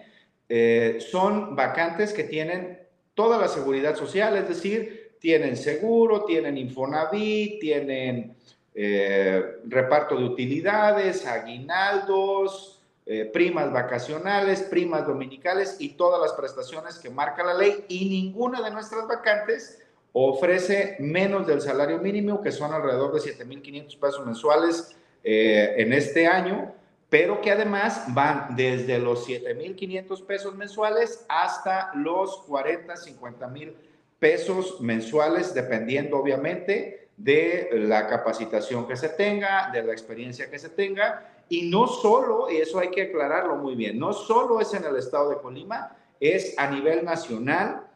[0.48, 2.78] eh, son vacantes que tienen
[3.14, 8.36] toda la seguridad social, es decir, tienen seguro, tienen Infonavit, tienen
[8.72, 17.10] eh, reparto de utilidades, aguinaldos, eh, primas vacacionales, primas dominicales y todas las prestaciones que
[17.10, 22.72] marca la ley y ninguna de nuestras vacantes ofrece menos del salario mínimo, que son
[22.72, 26.74] alrededor de 7.500 pesos mensuales eh, en este año,
[27.08, 33.74] pero que además van desde los 7.500 pesos mensuales hasta los 40, 50 mil
[34.18, 40.68] pesos mensuales, dependiendo obviamente de la capacitación que se tenga, de la experiencia que se
[40.68, 41.34] tenga.
[41.48, 44.96] Y no solo, y eso hay que aclararlo muy bien, no solo es en el
[44.96, 47.86] estado de Colima, es a nivel nacional,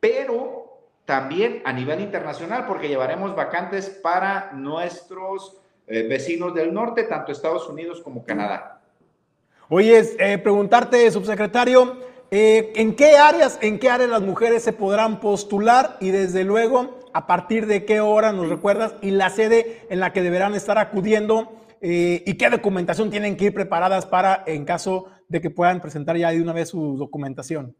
[0.00, 5.56] pero también a nivel internacional, porque llevaremos vacantes para nuestros
[5.86, 8.80] eh, vecinos del norte, tanto Estados Unidos como Canadá.
[9.68, 11.96] Oye, eh, preguntarte, subsecretario,
[12.30, 16.98] eh, ¿En qué áreas, en qué áreas las mujeres se podrán postular y desde luego
[17.12, 20.76] a partir de qué hora nos recuerdas y la sede en la que deberán estar
[20.76, 25.80] acudiendo eh, y qué documentación tienen que ir preparadas para en caso de que puedan
[25.80, 27.76] presentar ya de una vez su documentación?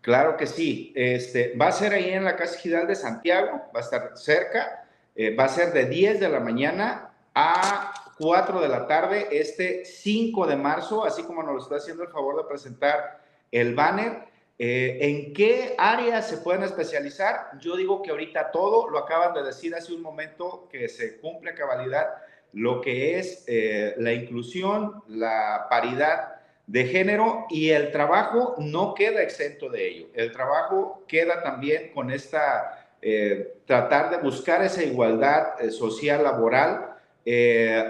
[0.00, 0.92] Claro que sí.
[0.96, 4.86] Este, va a ser ahí en la Casa Gidal de Santiago, va a estar cerca,
[5.14, 9.84] eh, va a ser de 10 de la mañana a 4 de la tarde este
[9.84, 13.20] 5 de marzo, así como nos lo está haciendo el favor de presentar
[13.50, 14.24] el banner.
[14.58, 17.58] Eh, ¿En qué áreas se pueden especializar?
[17.60, 21.50] Yo digo que ahorita todo, lo acaban de decir hace un momento que se cumple
[21.50, 22.06] a cabalidad
[22.52, 26.36] lo que es eh, la inclusión, la paridad
[26.68, 30.06] de género y el trabajo no queda exento de ello.
[30.14, 36.93] El trabajo queda también con esta, eh, tratar de buscar esa igualdad social laboral.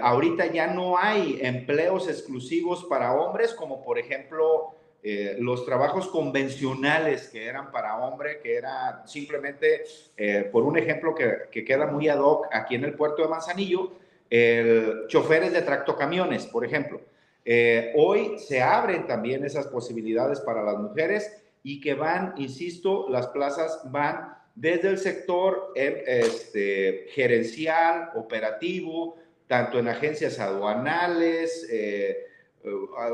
[0.01, 4.75] Ahorita ya no hay empleos exclusivos para hombres, como por ejemplo
[5.07, 9.83] eh, los trabajos convencionales que eran para hombre, que era simplemente,
[10.17, 13.91] eh, por un ejemplo que, queda muy ad hoc aquí en el puerto de Manzanillo,
[14.31, 17.01] el, choferes de tractocamiones, por ejemplo.
[17.45, 23.27] Eh, hoy se abren también esas posibilidades para las mujeres y que van, insisto, las
[23.27, 32.25] plazas van desde el sector este, gerencial, operativo, tanto en agencias aduanales, eh,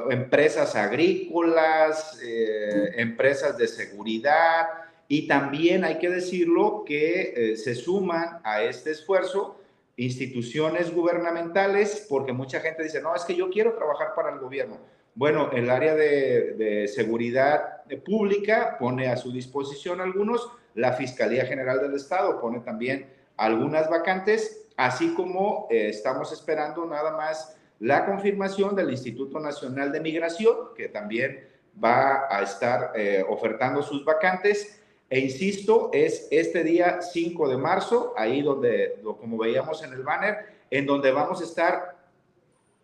[0.09, 4.67] empresas agrícolas, eh, empresas de seguridad
[5.07, 9.57] y también hay que decirlo que eh, se suman a este esfuerzo
[9.97, 14.77] instituciones gubernamentales porque mucha gente dice, no, es que yo quiero trabajar para el gobierno.
[15.13, 21.95] Bueno, el área de seguridad pública pone a su disposición algunos, la Fiscalía General del
[21.95, 29.39] Estado pone también algunas vacantes, así como estamos esperando nada más la confirmación del Instituto
[29.39, 31.47] Nacional de Migración, que también
[31.83, 34.79] va a estar eh, ofertando sus vacantes.
[35.09, 40.45] E insisto, es este día 5 de marzo, ahí donde, como veíamos en el banner,
[40.69, 41.97] en donde vamos a estar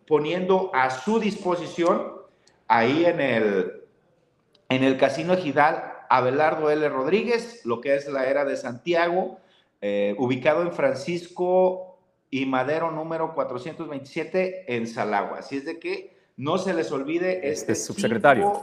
[0.06, 2.12] poniendo a su disposición
[2.66, 3.84] ahí en el,
[4.68, 6.88] en el Casino Ejidal Abelardo L.
[6.88, 9.38] Rodríguez, lo que es la era de Santiago,
[9.80, 11.87] eh, ubicado en Francisco
[12.30, 15.38] y Madero número 427 en Salagua.
[15.38, 18.62] Así es de que no se les olvide este, este subsecretario.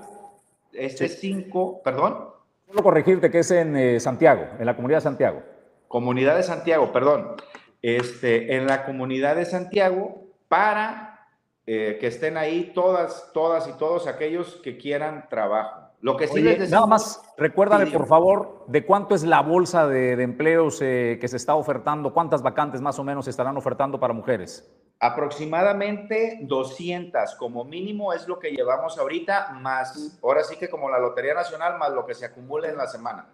[0.74, 2.30] este 5, perdón.
[2.68, 5.44] Solo corregirte que es en eh, Santiago, en la comunidad de Santiago.
[5.88, 7.36] Comunidad de Santiago, perdón.
[7.82, 11.28] Este, en la comunidad de Santiago para
[11.68, 15.85] eh, que estén ahí todas, todas y todos aquellos que quieran trabajo.
[16.06, 20.12] Lo que sí les Nada más, recuérdame por favor de cuánto es la bolsa de,
[20.22, 24.14] empleos eh, que se está ofertando, cuántas vacantes más o menos se estarán ofertando para
[24.14, 24.72] mujeres.
[25.00, 31.00] Aproximadamente 200 como mínimo es lo que llevamos ahorita, más ahora sí que como la
[31.00, 33.26] Lotería Nacional, más lo que se acumule en la semana.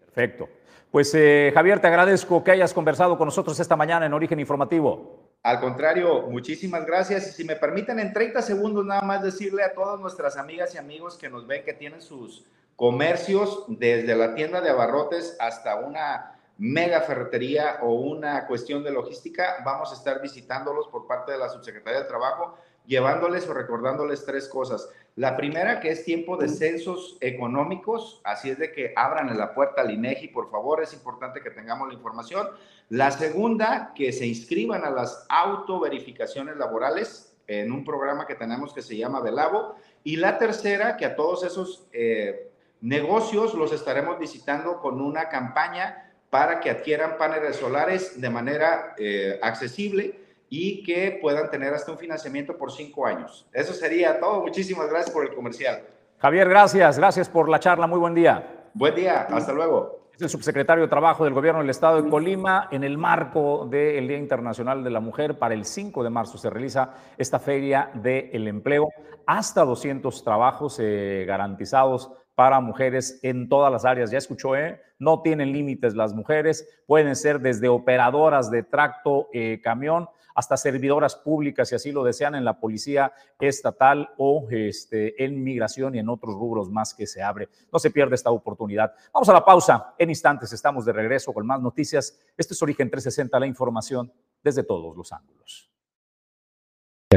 [0.00, 0.48] Perfecto.
[0.90, 5.23] Pues eh, Javier, te agradezco que hayas conversado con nosotros esta mañana en Origen Informativo.
[5.44, 7.28] Al contrario, muchísimas gracias.
[7.28, 10.78] Y si me permiten, en 30 segundos nada más decirle a todas nuestras amigas y
[10.78, 16.34] amigos que nos ven que tienen sus comercios, desde la tienda de abarrotes hasta una
[16.56, 21.50] mega ferretería o una cuestión de logística, vamos a estar visitándolos por parte de la
[21.50, 24.88] Subsecretaría de Trabajo, llevándoles o recordándoles tres cosas.
[25.16, 29.82] La primera, que es tiempo de censos económicos, así es de que abran la puerta
[29.82, 32.48] al INEGI, por favor, es importante que tengamos la información.
[32.88, 38.82] La segunda, que se inscriban a las autoverificaciones laborales en un programa que tenemos que
[38.82, 39.76] se llama Velavo.
[40.02, 46.12] Y la tercera, que a todos esos eh, negocios los estaremos visitando con una campaña
[46.30, 50.23] para que adquieran paneles solares de manera eh, accesible
[50.56, 53.44] y que puedan tener hasta un financiamiento por cinco años.
[53.52, 54.40] Eso sería todo.
[54.42, 55.82] Muchísimas gracias por el comercial.
[56.18, 56.96] Javier, gracias.
[56.96, 57.88] Gracias por la charla.
[57.88, 58.68] Muy buen día.
[58.72, 59.22] Buen día.
[59.22, 60.10] Hasta luego.
[60.14, 62.68] Es el subsecretario de Trabajo del Gobierno del Estado de Colima.
[62.70, 66.48] En el marco del Día Internacional de la Mujer, para el 5 de marzo se
[66.50, 68.90] realiza esta feria del empleo.
[69.26, 74.12] Hasta 200 trabajos eh, garantizados para mujeres en todas las áreas.
[74.12, 74.80] Ya escuchó, ¿eh?
[75.00, 76.68] No tienen límites las mujeres.
[76.86, 82.34] Pueden ser desde operadoras de tracto, eh, camión, hasta servidoras públicas, si así lo desean,
[82.34, 87.22] en la policía estatal o este, en migración y en otros rubros más que se
[87.22, 87.48] abre.
[87.72, 88.92] No se pierde esta oportunidad.
[89.12, 89.94] Vamos a la pausa.
[89.96, 92.18] En instantes estamos de regreso con más noticias.
[92.36, 95.70] Este es Origen 360, la información desde todos los ángulos.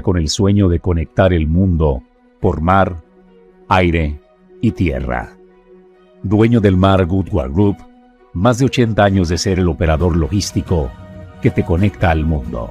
[0.03, 2.03] Con el sueño de conectar el mundo
[2.39, 3.01] por mar,
[3.67, 4.21] aire
[4.61, 5.35] y tierra.
[6.21, 7.77] Dueño del Mar Goodward Group,
[8.33, 10.91] más de 80 años de ser el operador logístico
[11.41, 12.69] que te conecta al mundo.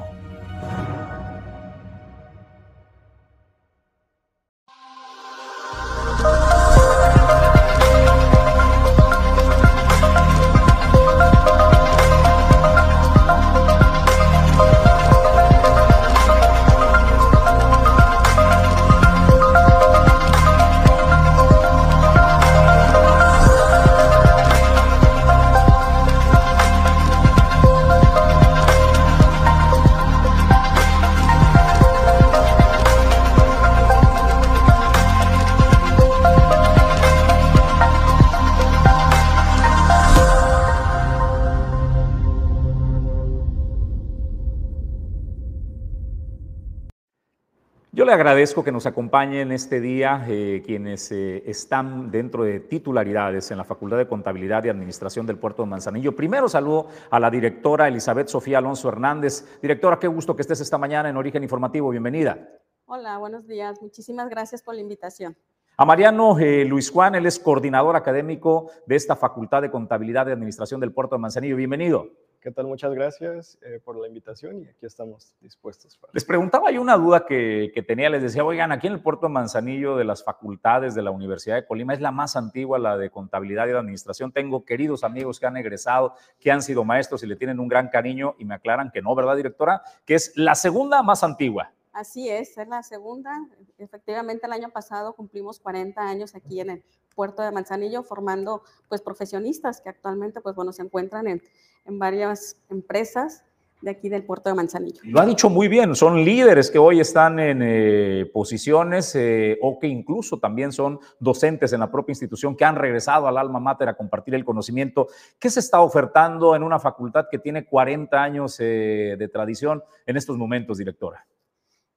[48.06, 53.58] Le agradezco que nos acompañen este día eh, quienes eh, están dentro de titularidades en
[53.58, 56.14] la Facultad de Contabilidad y Administración del Puerto de Manzanillo.
[56.14, 59.58] Primero saludo a la directora Elizabeth Sofía Alonso Hernández.
[59.60, 61.90] Directora, qué gusto que estés esta mañana en Origen Informativo.
[61.90, 62.48] Bienvenida.
[62.84, 63.82] Hola, buenos días.
[63.82, 65.36] Muchísimas gracias por la invitación.
[65.76, 70.30] A Mariano eh, Luis Juan, él es coordinador académico de esta Facultad de Contabilidad y
[70.30, 71.56] Administración del Puerto de Manzanillo.
[71.56, 72.08] Bienvenido.
[72.46, 72.68] ¿Qué tal?
[72.68, 75.98] Muchas gracias eh, por la invitación y aquí estamos dispuestos.
[76.12, 79.96] Les preguntaba yo una duda que, tenía, les decía, oigan, aquí en el puerto Manzanillo
[79.96, 83.66] de las facultades de la Universidad de Colima es la más antigua, la de contabilidad
[83.66, 84.30] y administración.
[84.30, 87.88] Tengo queridos amigos que han egresado, que han sido maestros y le tienen un gran
[87.88, 89.82] cariño y me aclaran que no, ¿verdad, directora?
[90.04, 91.72] Que es la segunda más antigua.
[91.96, 93.32] Así es, es la segunda.
[93.78, 96.82] Efectivamente, el año pasado cumplimos 40 años aquí en el
[97.14, 101.40] puerto de Manzanillo formando pues profesionistas que actualmente pues bueno se encuentran en,
[101.86, 103.44] varias empresas
[103.80, 105.00] de aquí del puerto de Manzanillo.
[105.04, 109.78] Lo ha dicho muy bien, son líderes que hoy están en eh, posiciones eh, o
[109.78, 113.88] que incluso también son docentes en la propia institución que han regresado al alma mater
[113.88, 115.06] a compartir el conocimiento.
[115.38, 120.18] ¿Qué se está ofertando en una facultad que tiene 40 años eh, de tradición en
[120.18, 121.26] estos momentos, directora?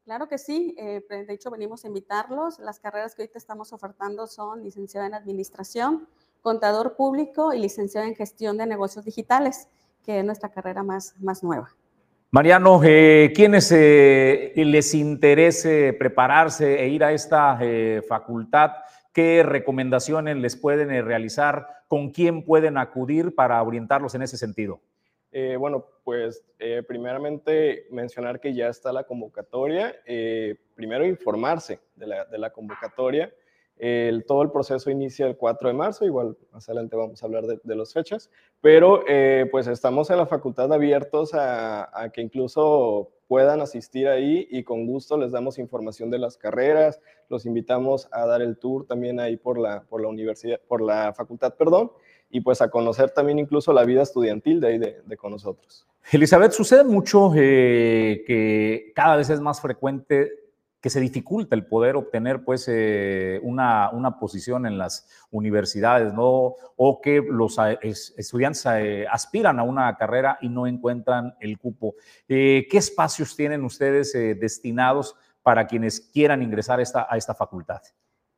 [0.09, 2.57] Claro que sí, de hecho venimos a invitarlos.
[2.57, 6.07] Las carreras que ahorita estamos ofertando son licenciada en Administración,
[6.41, 9.67] contador público y licenciado en Gestión de Negocios Digitales
[10.03, 11.75] que es nuestra carrera más, más nueva.
[12.31, 18.71] Mariano, eh, ¿quiénes eh, les interese prepararse e ir a esta eh, facultad?
[19.13, 21.83] ¿Qué recomendaciones les pueden eh, realizar?
[21.87, 24.81] ¿Con quién pueden acudir para orientarlos en ese sentido?
[25.31, 29.95] Eh, bueno, pues eh, primeramente mencionar que ya está la convocatoria.
[30.05, 33.31] Eh, primero informarse de la, de la convocatoria.
[33.79, 37.47] El, todo el proceso inicia el 4 de marzo, igual más adelante vamos a hablar
[37.47, 42.19] de, de las fechas, pero eh, pues estamos en la facultad abiertos a, a, que
[42.19, 46.99] incluso puedan asistir ahí y con gusto les damos información de las carreras,
[47.29, 51.13] los invitamos a dar el tour también ahí por la, por la universidad, por la
[51.13, 51.89] facultad, perdón,
[52.29, 55.85] y pues a conocer también incluso la vida estudiantil de ahí de, con nosotros.
[56.11, 60.39] Elizabeth, sucede mucho eh, que cada vez es más frecuente
[60.81, 66.55] que se dificulta el poder obtener pues eh, una, una, posición en las universidades, ¿no?
[66.77, 71.95] O que los es, estudiantes eh, aspiran a una carrera y no encuentran el cupo.
[72.27, 77.81] Eh, ¿Qué espacios tienen ustedes eh, destinados para quienes quieran ingresar a esta facultad?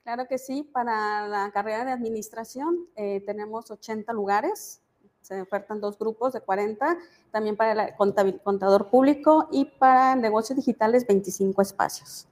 [0.03, 4.81] Claro que sí, para la carrera de administración eh, tenemos 80 lugares,
[5.21, 6.97] se ofertan dos grupos de 40,
[7.31, 7.95] también para el
[8.43, 12.27] contador público y para negocios digitales 25 espacios.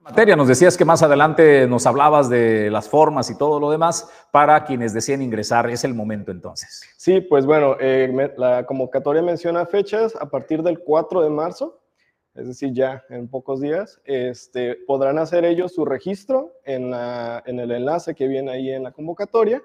[0.00, 4.10] Materia, nos decías que más adelante nos hablabas de las formas y todo lo demás
[4.32, 6.82] para quienes deseen ingresar, es el momento entonces.
[6.96, 11.81] Sí, pues bueno, eh, la convocatoria menciona fechas a partir del 4 de marzo,
[12.34, 18.14] es decir, ya en pocos días, este, podrán hacer ellos su registro en, el enlace
[18.14, 19.62] que viene ahí en la convocatoria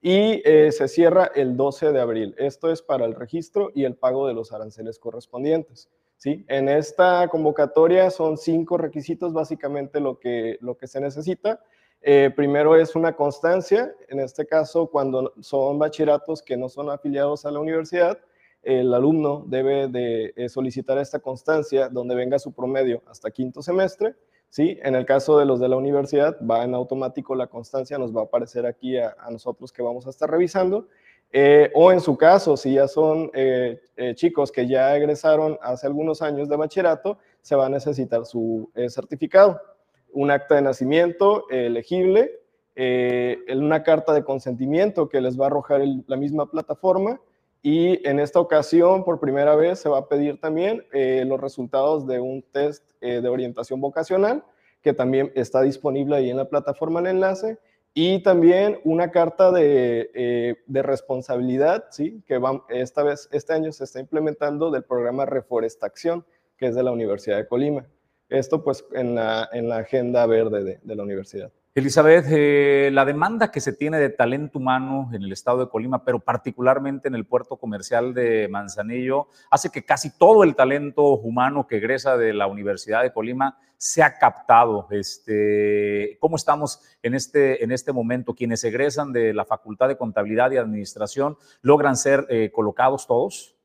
[0.00, 2.34] y eh, se cierra el 12 de abril.
[2.38, 5.88] Esto es para el registro y el pago de los aranceles correspondientes.
[6.16, 6.44] ¿sí?
[6.48, 11.60] En esta convocatoria son cinco requisitos básicamente lo que, lo que se necesita.
[12.00, 17.46] Eh, primero es una constancia, en este caso cuando son bachilleratos que no son afiliados
[17.46, 18.18] a la universidad,
[18.64, 24.14] el alumno debe de eh, solicitar esta constancia donde venga su promedio hasta quinto semestre.
[24.48, 24.78] ¿sí?
[24.82, 28.22] En el caso de los de la universidad, va en automático la constancia, nos va
[28.22, 30.88] a aparecer aquí a, nosotros que vamos a estar revisando.
[31.30, 33.80] Eh, o en su caso, si ya son eh,
[34.14, 39.60] chicos que ya egresaron hace algunos años de bachillerato, se va a necesitar su certificado,
[40.12, 42.40] un acta de nacimiento elegible,
[43.54, 47.20] una carta de consentimiento que les va a arrojar la misma plataforma
[47.66, 52.06] y en esta ocasión, por primera vez, se va a pedir también eh, los resultados
[52.06, 54.44] de un test eh, de orientación vocacional,
[54.82, 57.58] que también está disponible ahí en la plataforma el enlace,
[57.94, 62.22] y también una carta de, eh, responsabilidad, ¿sí?
[62.26, 66.26] que va, esta vez, este año se está implementando del programa Reforestación,
[66.58, 67.86] que es de la Universidad de Colima.
[68.28, 71.50] Esto pues en la, en agenda verde de, de la universidad.
[71.76, 76.04] Elizabeth, eh, la demanda que se tiene de talento humano en el estado de Colima,
[76.04, 81.66] pero particularmente en el puerto comercial de Manzanillo, hace que casi todo el talento humano
[81.66, 84.86] que egresa de la Universidad de Colima se ha captado.
[84.92, 88.36] Este, ¿Cómo estamos en este, en este momento?
[88.36, 93.56] Quienes egresan de la Facultad de Contabilidad y Administración, ¿logran ser eh, colocados todos?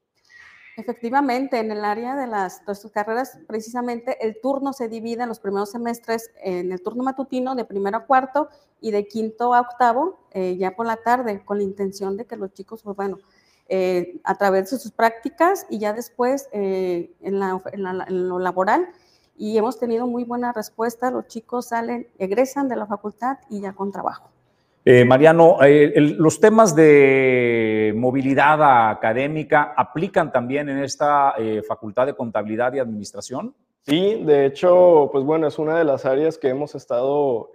[0.80, 5.41] Efectivamente, en el área de las, de carreras, precisamente el turno se divide en los
[5.41, 8.47] primeros semestres en el turno matutino de primero a cuarto
[8.80, 12.38] y de quinto a octavo eh, ya por la tarde, con la intención de que
[12.38, 13.17] los chicos, pues bueno,
[13.67, 18.30] eh, a través de sus prácticas y ya después eh, en, la, en, la, en,
[18.30, 18.88] lo laboral.
[19.36, 23.73] Y hemos tenido muy buena respuesta, los chicos salen, egresan de la facultad y ya
[23.73, 24.30] con trabajo.
[24.91, 32.07] Eh, Mariano, eh, el, los temas de movilidad académica aplican también en esta eh, Facultad
[32.07, 33.53] de Contabilidad y Administración.
[33.83, 37.51] Sí, de hecho, pues bueno, es una de las áreas que hemos estado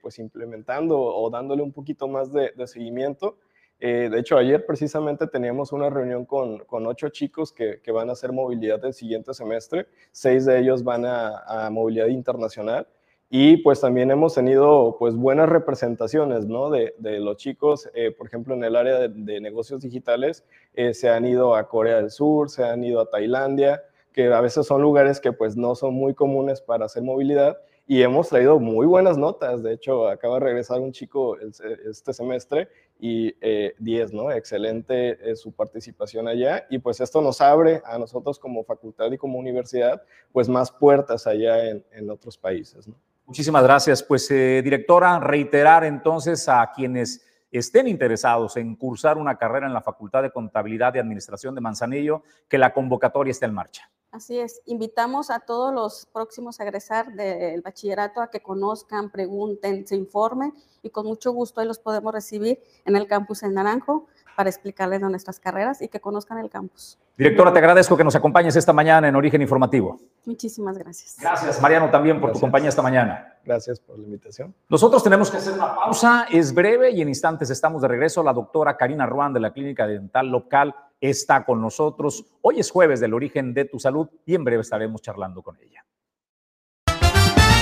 [0.00, 3.36] pues implementando o dándole un poquito más de, seguimiento.
[3.80, 8.12] de hecho, ayer precisamente teníamos una reunión con, con ocho chicos que, que, van a
[8.12, 9.88] hacer movilidad del siguiente semestre.
[10.12, 12.86] Seis de ellos van a movilidad internacional.
[13.28, 16.70] Y pues también hemos tenido pues buenas representaciones, ¿no?
[16.70, 20.94] De, de los chicos, eh, por ejemplo, en el área de, de negocios digitales, eh,
[20.94, 24.66] se han ido a Corea del Sur, se han ido a Tailandia, que a veces
[24.66, 28.86] son lugares que pues no son muy comunes para hacer movilidad y hemos traído muy
[28.86, 29.62] buenas notas.
[29.62, 32.68] De hecho, acaba de regresar un chico este semestre
[32.98, 34.32] y 10, eh, ¿no?
[34.32, 39.18] Excelente eh, su participación allá y pues esto nos abre a nosotros como facultad y
[39.18, 40.02] como universidad
[40.32, 42.94] pues más puertas allá en, en otros países, ¿no?
[43.26, 44.02] Muchísimas gracias.
[44.04, 49.82] Pues, eh, directora, reiterar entonces a quienes estén interesados en cursar una carrera en la
[49.82, 53.90] Facultad de Contabilidad y Administración de Manzanillo, que la convocatoria esté en marcha.
[54.12, 59.86] Así es, invitamos a todos los próximos a egresar del bachillerato a que conozcan, pregunten,
[59.86, 64.06] se informen y con mucho gusto ahí los podemos recibir en el campus en Naranjo
[64.36, 66.98] para explicarles de nuestras carreras y que conozcan el campus.
[67.16, 69.98] Directora, te agradezco que nos acompañes esta mañana en Origen Informativo.
[70.26, 71.16] Muchísimas gracias.
[71.18, 73.34] Gracias, Mariano, también por tu compañía esta mañana.
[73.42, 74.54] Gracias por la invitación.
[74.68, 78.22] Nosotros tenemos que hacer una pausa, es breve y en instantes estamos de regreso.
[78.22, 82.26] La doctora Karina Ruan de la Clínica Dental Local está con nosotros.
[82.42, 85.84] Hoy es jueves del origen de tu salud y en breve estaremos charlando con ella.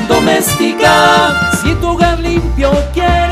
[0.08, 3.23] Doméstica, si tu hogar limpio quieres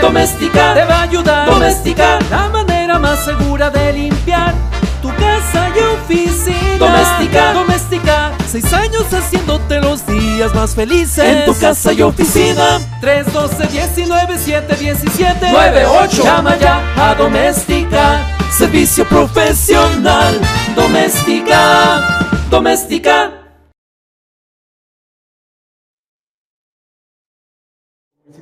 [0.00, 1.46] Doméstica, te va a ayudar.
[1.46, 4.52] Doméstica, la manera más segura de limpiar
[5.00, 6.78] tu casa y oficina.
[6.78, 11.24] Doméstica, doméstica, seis años haciéndote los días más felices.
[11.24, 12.80] En tu casa y oficina.
[13.00, 16.22] 312 19 7 17 98.
[16.24, 20.34] Llama ya a Doméstica, servicio profesional.
[20.74, 23.39] Doméstica, doméstica.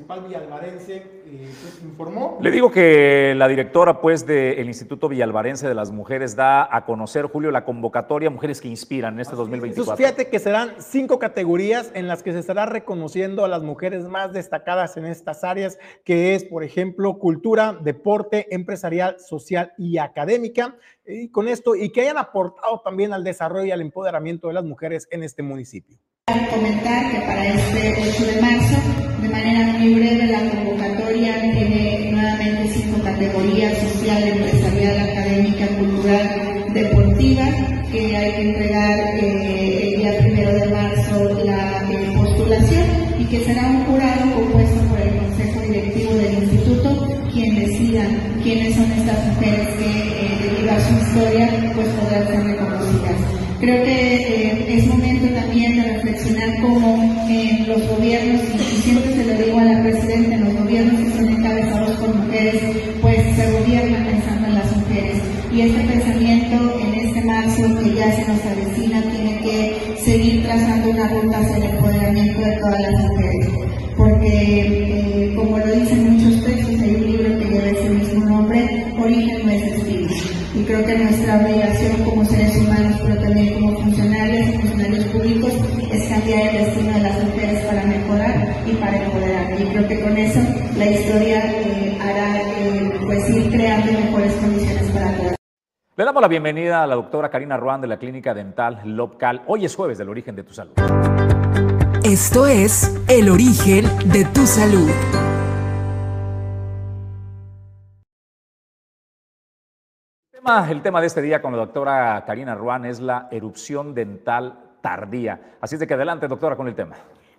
[0.08, 2.38] Municipal villalvarense eh, pues, informó.
[2.40, 7.26] Le digo que la directora pues del Instituto Villalvarense de las Mujeres da a conocer,
[7.26, 9.82] Julio, la convocatoria Mujeres que Inspiran en este 2024.
[9.82, 14.04] Entonces, fíjate que serán cinco categorías en las que se estará reconociendo a las mujeres
[14.04, 20.76] más destacadas en estas áreas, que es, por ejemplo, cultura, deporte, empresarial, social y académica.
[21.06, 24.64] Y con esto, y que hayan aportado también al desarrollo y al empoderamiento de las
[24.64, 25.98] mujeres en este municipio.
[26.28, 28.76] Comentar que para este 8 de marzo,
[29.22, 37.44] de manera muy breve, la convocatoria tiene nuevamente cinco categorías, social, empresarial, académica, cultural, deportiva,
[37.90, 42.84] que hay que entregar eh, el día primero de marzo la eh, postulación
[43.18, 48.04] y que será un jurado compuesto por el Consejo Directivo del Instituto quien decida
[48.42, 53.38] quiénes son estas mujeres que, eh, debido a su historia, pues podrán ser reconocidas.
[53.60, 55.17] Creo que eh, es momento
[55.48, 60.34] también de reflexionar cómo en los gobiernos, y siempre se lo digo a la Presidenta,
[60.34, 62.62] en los gobiernos que son encabezados por mujeres,
[63.00, 65.22] pues se gobierna pensando en las mujeres.
[65.50, 70.90] Y este pensamiento en este marzo que ya se nos avecina tiene que seguir trazando
[70.90, 73.48] una ruta hacia el empoderamiento de todas las mujeres.
[73.96, 78.84] Porque, eh, como lo dicen muchos textos, hay un libro que lleva ese mismo nombre,
[78.98, 80.08] Origen no es destino.
[80.54, 82.37] Y creo que nuestra obligación como seres
[86.18, 89.60] cambiar el destino de las mujeres para mejorar y para empoderar.
[89.60, 90.40] Y creo que con eso
[90.76, 95.36] la historia eh, hará eh, pues ir creando mejores condiciones para todas.
[95.96, 99.42] Le damos la bienvenida a la doctora Karina Ruan de la Clínica Dental Lopcal.
[99.46, 100.72] Hoy es jueves del origen de tu salud.
[102.04, 104.90] Esto es El origen de tu salud.
[110.32, 113.94] El tema, el tema de este día con la doctora Karina Ruan es la erupción
[113.94, 115.56] dental tardía.
[115.60, 116.96] Así es de que adelante, doctora, con el tema.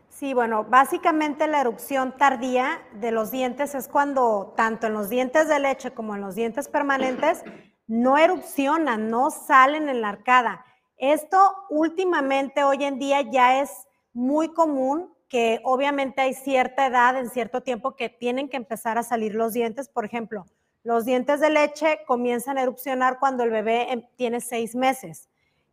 [0.10, 5.48] Sí, bueno, básicamente la erupción tardía de los dientes es cuando tanto en los dientes
[5.48, 7.44] de leche como en los dientes permanentes
[7.88, 10.66] no erupcionan, no salen en la arcada.
[10.98, 11.38] Esto
[11.70, 13.72] últimamente, hoy en día, ya es
[14.14, 19.04] muy común que obviamente hay cierta edad, en cierto tiempo, que tienen que empezar a
[19.04, 19.88] salir los dientes.
[19.88, 20.46] Por ejemplo,
[20.84, 25.29] los dientes de leche comienzan a erupcionar cuando el bebé em- tiene seis meses.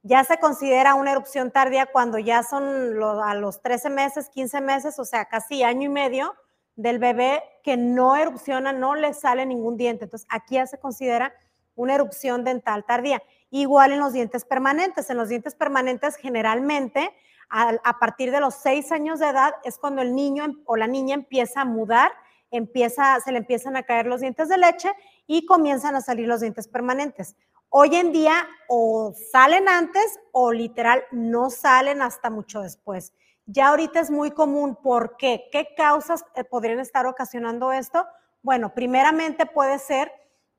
[0.08, 5.00] Ya se considera una erupción tardía cuando ya son a los 13 meses, 15 meses,
[5.00, 6.36] o sea, casi año y medio
[6.76, 10.04] del bebé que no erupciona, no le sale ningún diente.
[10.04, 11.34] Entonces, aquí ya se considera
[11.74, 13.20] una erupción dental tardía.
[13.50, 15.10] Igual en los dientes permanentes.
[15.10, 17.12] En los dientes permanentes, generalmente,
[17.48, 20.86] a, partir de los seis años de edad es cuando el niño em- o la
[20.86, 22.12] niña empieza a mudar,
[22.52, 24.92] empieza, se le empiezan a caer los dientes de leche
[25.26, 27.34] y comienzan a salir los dientes permanentes.
[27.68, 33.12] Hoy en día o salen antes o literal no salen hasta mucho después.
[33.46, 34.76] Ya ahorita es muy común.
[34.82, 35.48] ¿Por qué?
[35.52, 38.06] ¿Qué causas eh, podrían estar ocasionando esto?
[38.42, 40.12] Bueno, primeramente puede ser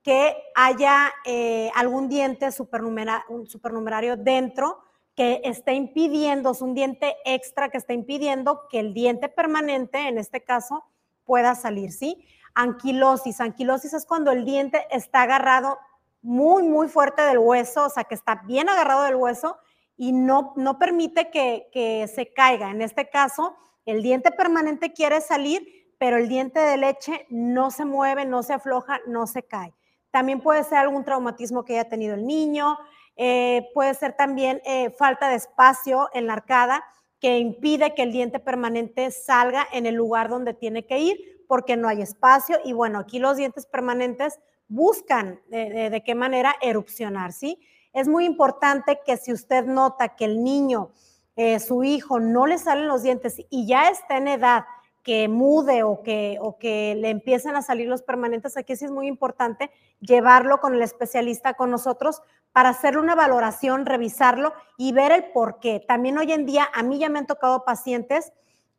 [0.03, 4.79] que haya eh, algún diente supernumerario dentro
[5.15, 10.19] que esté impidiendo, es un diente extra que está impidiendo que el diente permanente, en
[10.19, 10.85] este caso,
[11.25, 12.23] pueda salir, ¿sí?
[12.53, 13.41] Anquilosis.
[13.41, 15.79] Anquilosis es cuando el diente está agarrado
[16.27, 19.57] muy, muy fuerte del hueso, o sea, que está bien agarrado del hueso
[19.95, 22.69] y no, no permite que, que se caiga.
[22.69, 23.55] En este caso,
[23.85, 25.65] el diente permanente quiere salir,
[25.97, 29.73] pero el diente de leche no se mueve, no se afloja, no se cae.
[30.11, 32.77] También puede ser algún traumatismo que haya tenido el niño,
[33.15, 36.83] eh, puede ser también eh, falta de espacio en la arcada
[37.21, 41.17] que impide que el diente permanente salga en el lugar donde tiene que ir
[41.47, 47.33] porque no hay espacio y bueno, aquí los dientes permanentes buscan de, qué manera erupcionar,
[47.33, 47.59] ¿sí?
[47.93, 50.91] Es muy importante que si usted nota que el niño,
[51.35, 54.65] eh, su hijo, no le salen los dientes y ya está en edad
[55.03, 58.91] que mude o que, o que le empiecen a salir los permanentes, aquí sí es
[58.91, 65.11] muy importante llevarlo con el especialista, con nosotros, para hacerle una valoración, revisarlo y ver
[65.11, 65.79] el por qué.
[65.87, 68.33] También hoy en día a mí ya me han tocado pacientes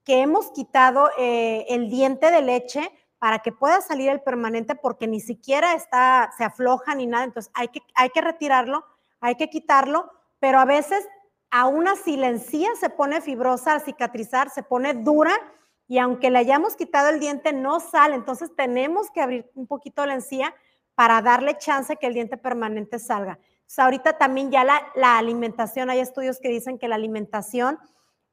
[0.04, 5.06] que hemos quitado eh, el diente de leche para que pueda salir el permanente porque
[5.06, 8.84] ni siquiera está, se afloja ni nada, entonces hay que, hay que retirarlo,
[9.20, 11.06] hay que quitarlo, pero a veces
[11.50, 15.32] aún así la encía se pone fibrosa al cicatrizar, se pone dura
[15.88, 18.14] y aunque le hayamos quitado el diente, no sale.
[18.14, 20.54] Entonces tenemos que abrir un poquito la encía
[20.94, 23.38] para darle chance que el diente permanente salga.
[23.76, 27.78] ahorita también ya la, la, alimentación, hay estudios que dicen que la alimentación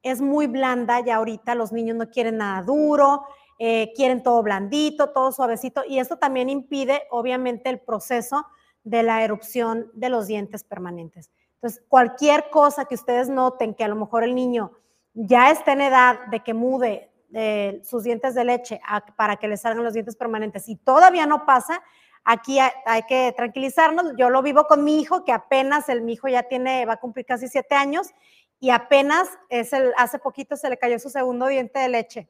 [0.02, 3.24] es muy blanda ya ahorita, los niños no quieren nada duro,
[3.58, 8.46] eh, quieren todo blandito, todo suavecito, y esto también impide, obviamente, el proceso
[8.84, 11.30] de la erupción de los dientes permanentes.
[11.54, 14.72] Entonces, cualquier cosa que ustedes noten que a lo mejor el niño
[15.14, 18.80] ya está en edad de que mude de sus dientes de leche
[19.16, 21.82] para que le salgan los dientes permanentes y todavía no pasa,
[22.24, 24.12] aquí hay, que tranquilizarnos.
[24.16, 27.00] Yo lo vivo con mi hijo, que apenas el mi hijo ya tiene, va a
[27.00, 28.10] cumplir casi siete años
[28.60, 32.28] y apenas es el, hace poquito se le cayó su segundo diente de leche.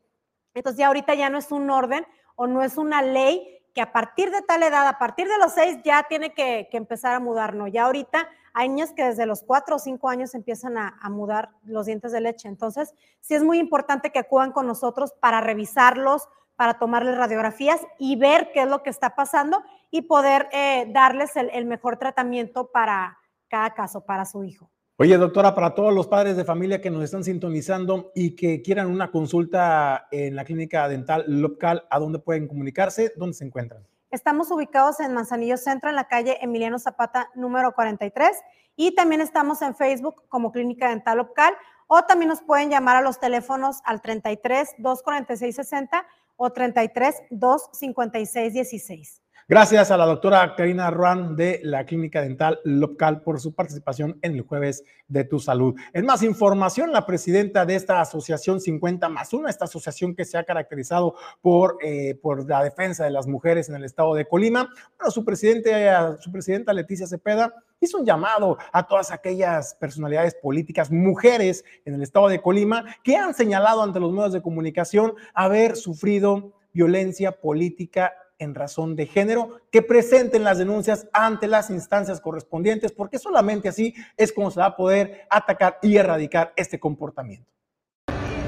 [0.56, 3.92] Entonces ya ahorita ya no es un orden o no es una ley que a
[3.92, 7.54] partir de tal edad, a partir de los seis, ya tiene que, empezar a mudar,
[7.54, 7.68] ¿no?
[7.68, 11.84] Ya ahorita hay niños que desde los cuatro o cinco años empiezan a, mudar los
[11.84, 12.48] dientes de leche.
[12.48, 16.26] Entonces, sí es muy importante que acudan con nosotros para revisarlos,
[16.56, 21.36] para tomarles radiografías y ver qué es lo que está pasando y poder eh, darles
[21.36, 24.70] el mejor tratamiento para cada caso, para su hijo.
[24.98, 28.86] Oye, doctora, para todos los padres de familia que nos están sintonizando y que quieran
[28.86, 33.12] una consulta en la clínica dental local, ¿a dónde pueden comunicarse?
[33.14, 33.86] ¿Dónde se encuentran?
[34.10, 38.38] Estamos ubicados en Manzanillo Centro, en la calle Emiliano Zapata, número 43,
[38.74, 41.52] y también estamos en Facebook como Clínica Dental Local,
[41.88, 48.52] o también nos pueden llamar a los teléfonos al 33 246 60 o 33 256
[48.54, 49.22] 16.
[49.48, 54.34] Gracias a la doctora Karina Ruan de la Clínica Dental Local por su participación en
[54.34, 55.76] el jueves de tu salud.
[55.92, 60.36] En más información, la presidenta de esta asociación 50 más 1, esta asociación que se
[60.36, 64.68] ha caracterizado por, eh, por la defensa de las mujeres en el estado de Colima,
[64.98, 70.90] bueno, su, presidente, su presidenta Leticia Cepeda hizo un llamado a todas aquellas personalidades políticas,
[70.90, 75.76] mujeres en el estado de Colima, que han señalado ante los medios de comunicación haber
[75.76, 82.92] sufrido violencia política en razón de género, que presenten las denuncias ante las instancias correspondientes,
[82.92, 87.50] porque solamente así es como se va a poder atacar y erradicar este comportamiento.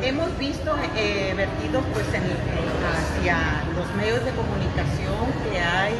[0.02, 5.94] Hemos visto eh, vertidos pues hacia los medios de comunicación que hay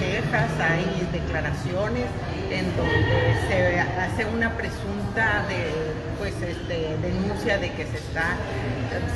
[0.00, 2.06] quejas, hay declaraciones
[2.50, 5.70] en donde se hace una presunta de,
[6.18, 8.36] pues, este, denuncia de que se está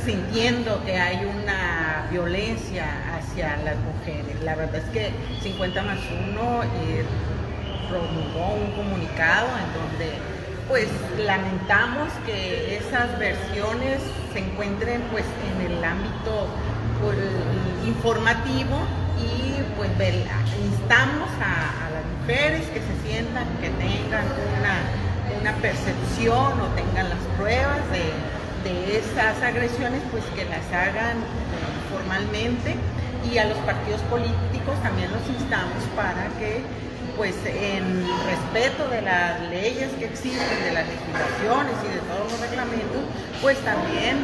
[0.04, 2.86] sintiendo que hay una violencia
[3.16, 4.40] hacia las mujeres.
[4.42, 5.10] La verdad es que
[5.42, 5.98] 50 más
[6.30, 7.04] 1 eh,
[7.88, 10.12] promulgó un comunicado en donde
[10.68, 10.88] pues
[11.18, 14.00] lamentamos que esas versiones
[14.32, 16.46] se encuentren pues en el ámbito
[17.02, 17.18] pues,
[17.84, 18.78] informativo
[19.18, 19.90] y pues
[20.64, 24.24] instamos a, las mujeres que se sientan, que tengan
[24.58, 25.01] una,
[25.40, 31.18] una percepción o tengan las pruebas de, de esas agresiones, pues que las hagan
[31.90, 32.76] formalmente
[33.30, 36.62] y a los partidos políticos también los instamos para que
[37.16, 42.40] pues en respeto de las leyes que existen, de las legislaciones y de todos los
[42.40, 43.02] reglamentos,
[43.42, 44.16] pues también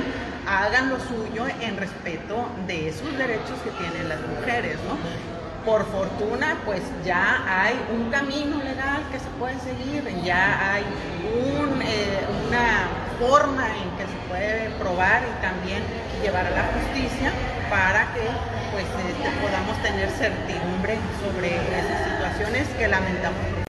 [0.46, 5.37] hagan lo suyo en respeto de esos derechos que tienen las mujeres, ¿no?
[5.68, 12.26] Por fortuna, pues ya hay un camino legal que se puede seguir, ya hay eh,
[12.48, 12.88] una
[13.20, 15.82] forma en que se puede probar y también
[16.22, 17.32] llevar a la justicia
[17.68, 18.22] para que
[18.72, 23.67] pues este, podamos tener certidumbre sobre esas situaciones que lamentamos.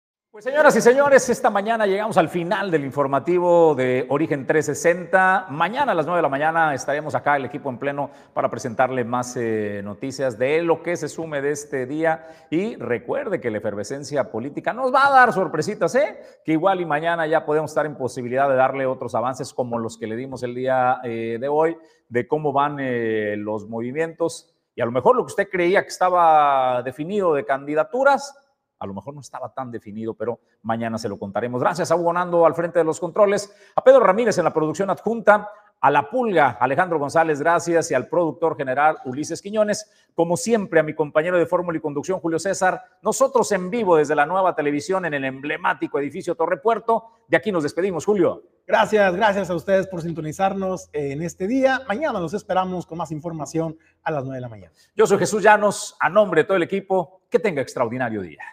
[0.41, 5.45] Pues señoras y señores, esta mañana llegamos al final del informativo de Origen 360.
[5.51, 9.03] Mañana a las 9 de la mañana estaremos acá el equipo en pleno para presentarle
[9.03, 12.25] más eh, noticias de lo que se sume de este día.
[12.49, 16.19] Y recuerde que la efervescencia política nos va a dar sorpresitas, ¿eh?
[16.43, 19.95] Que igual y mañana ya podemos estar en posibilidad de darle otros avances como los
[19.95, 21.77] que le dimos el día eh, de hoy,
[22.09, 24.51] de cómo van eh, los movimientos.
[24.73, 28.35] Y a lo mejor lo que usted creía que estaba definido de candidaturas,
[28.81, 31.61] a lo mejor no estaba tan definido, pero mañana se lo contaremos.
[31.61, 34.89] Gracias a Hugo Nando al frente de los controles, a Pedro Ramírez en la producción
[34.89, 35.49] adjunta,
[35.81, 39.91] a la pulga Alejandro González, gracias, y al productor general Ulises Quiñones.
[40.15, 44.15] Como siempre, a mi compañero de fórmula y conducción Julio César, nosotros en vivo desde
[44.15, 47.05] la nueva televisión en el emblemático edificio Torre Puerto.
[47.27, 48.43] De aquí nos despedimos, Julio.
[48.67, 51.81] Gracias, gracias a ustedes por sintonizarnos en este día.
[51.87, 54.73] Mañana los esperamos con más información a las 9 de la mañana.
[54.95, 58.43] Yo soy Jesús Llanos, a nombre de todo el equipo, que tenga extraordinario día.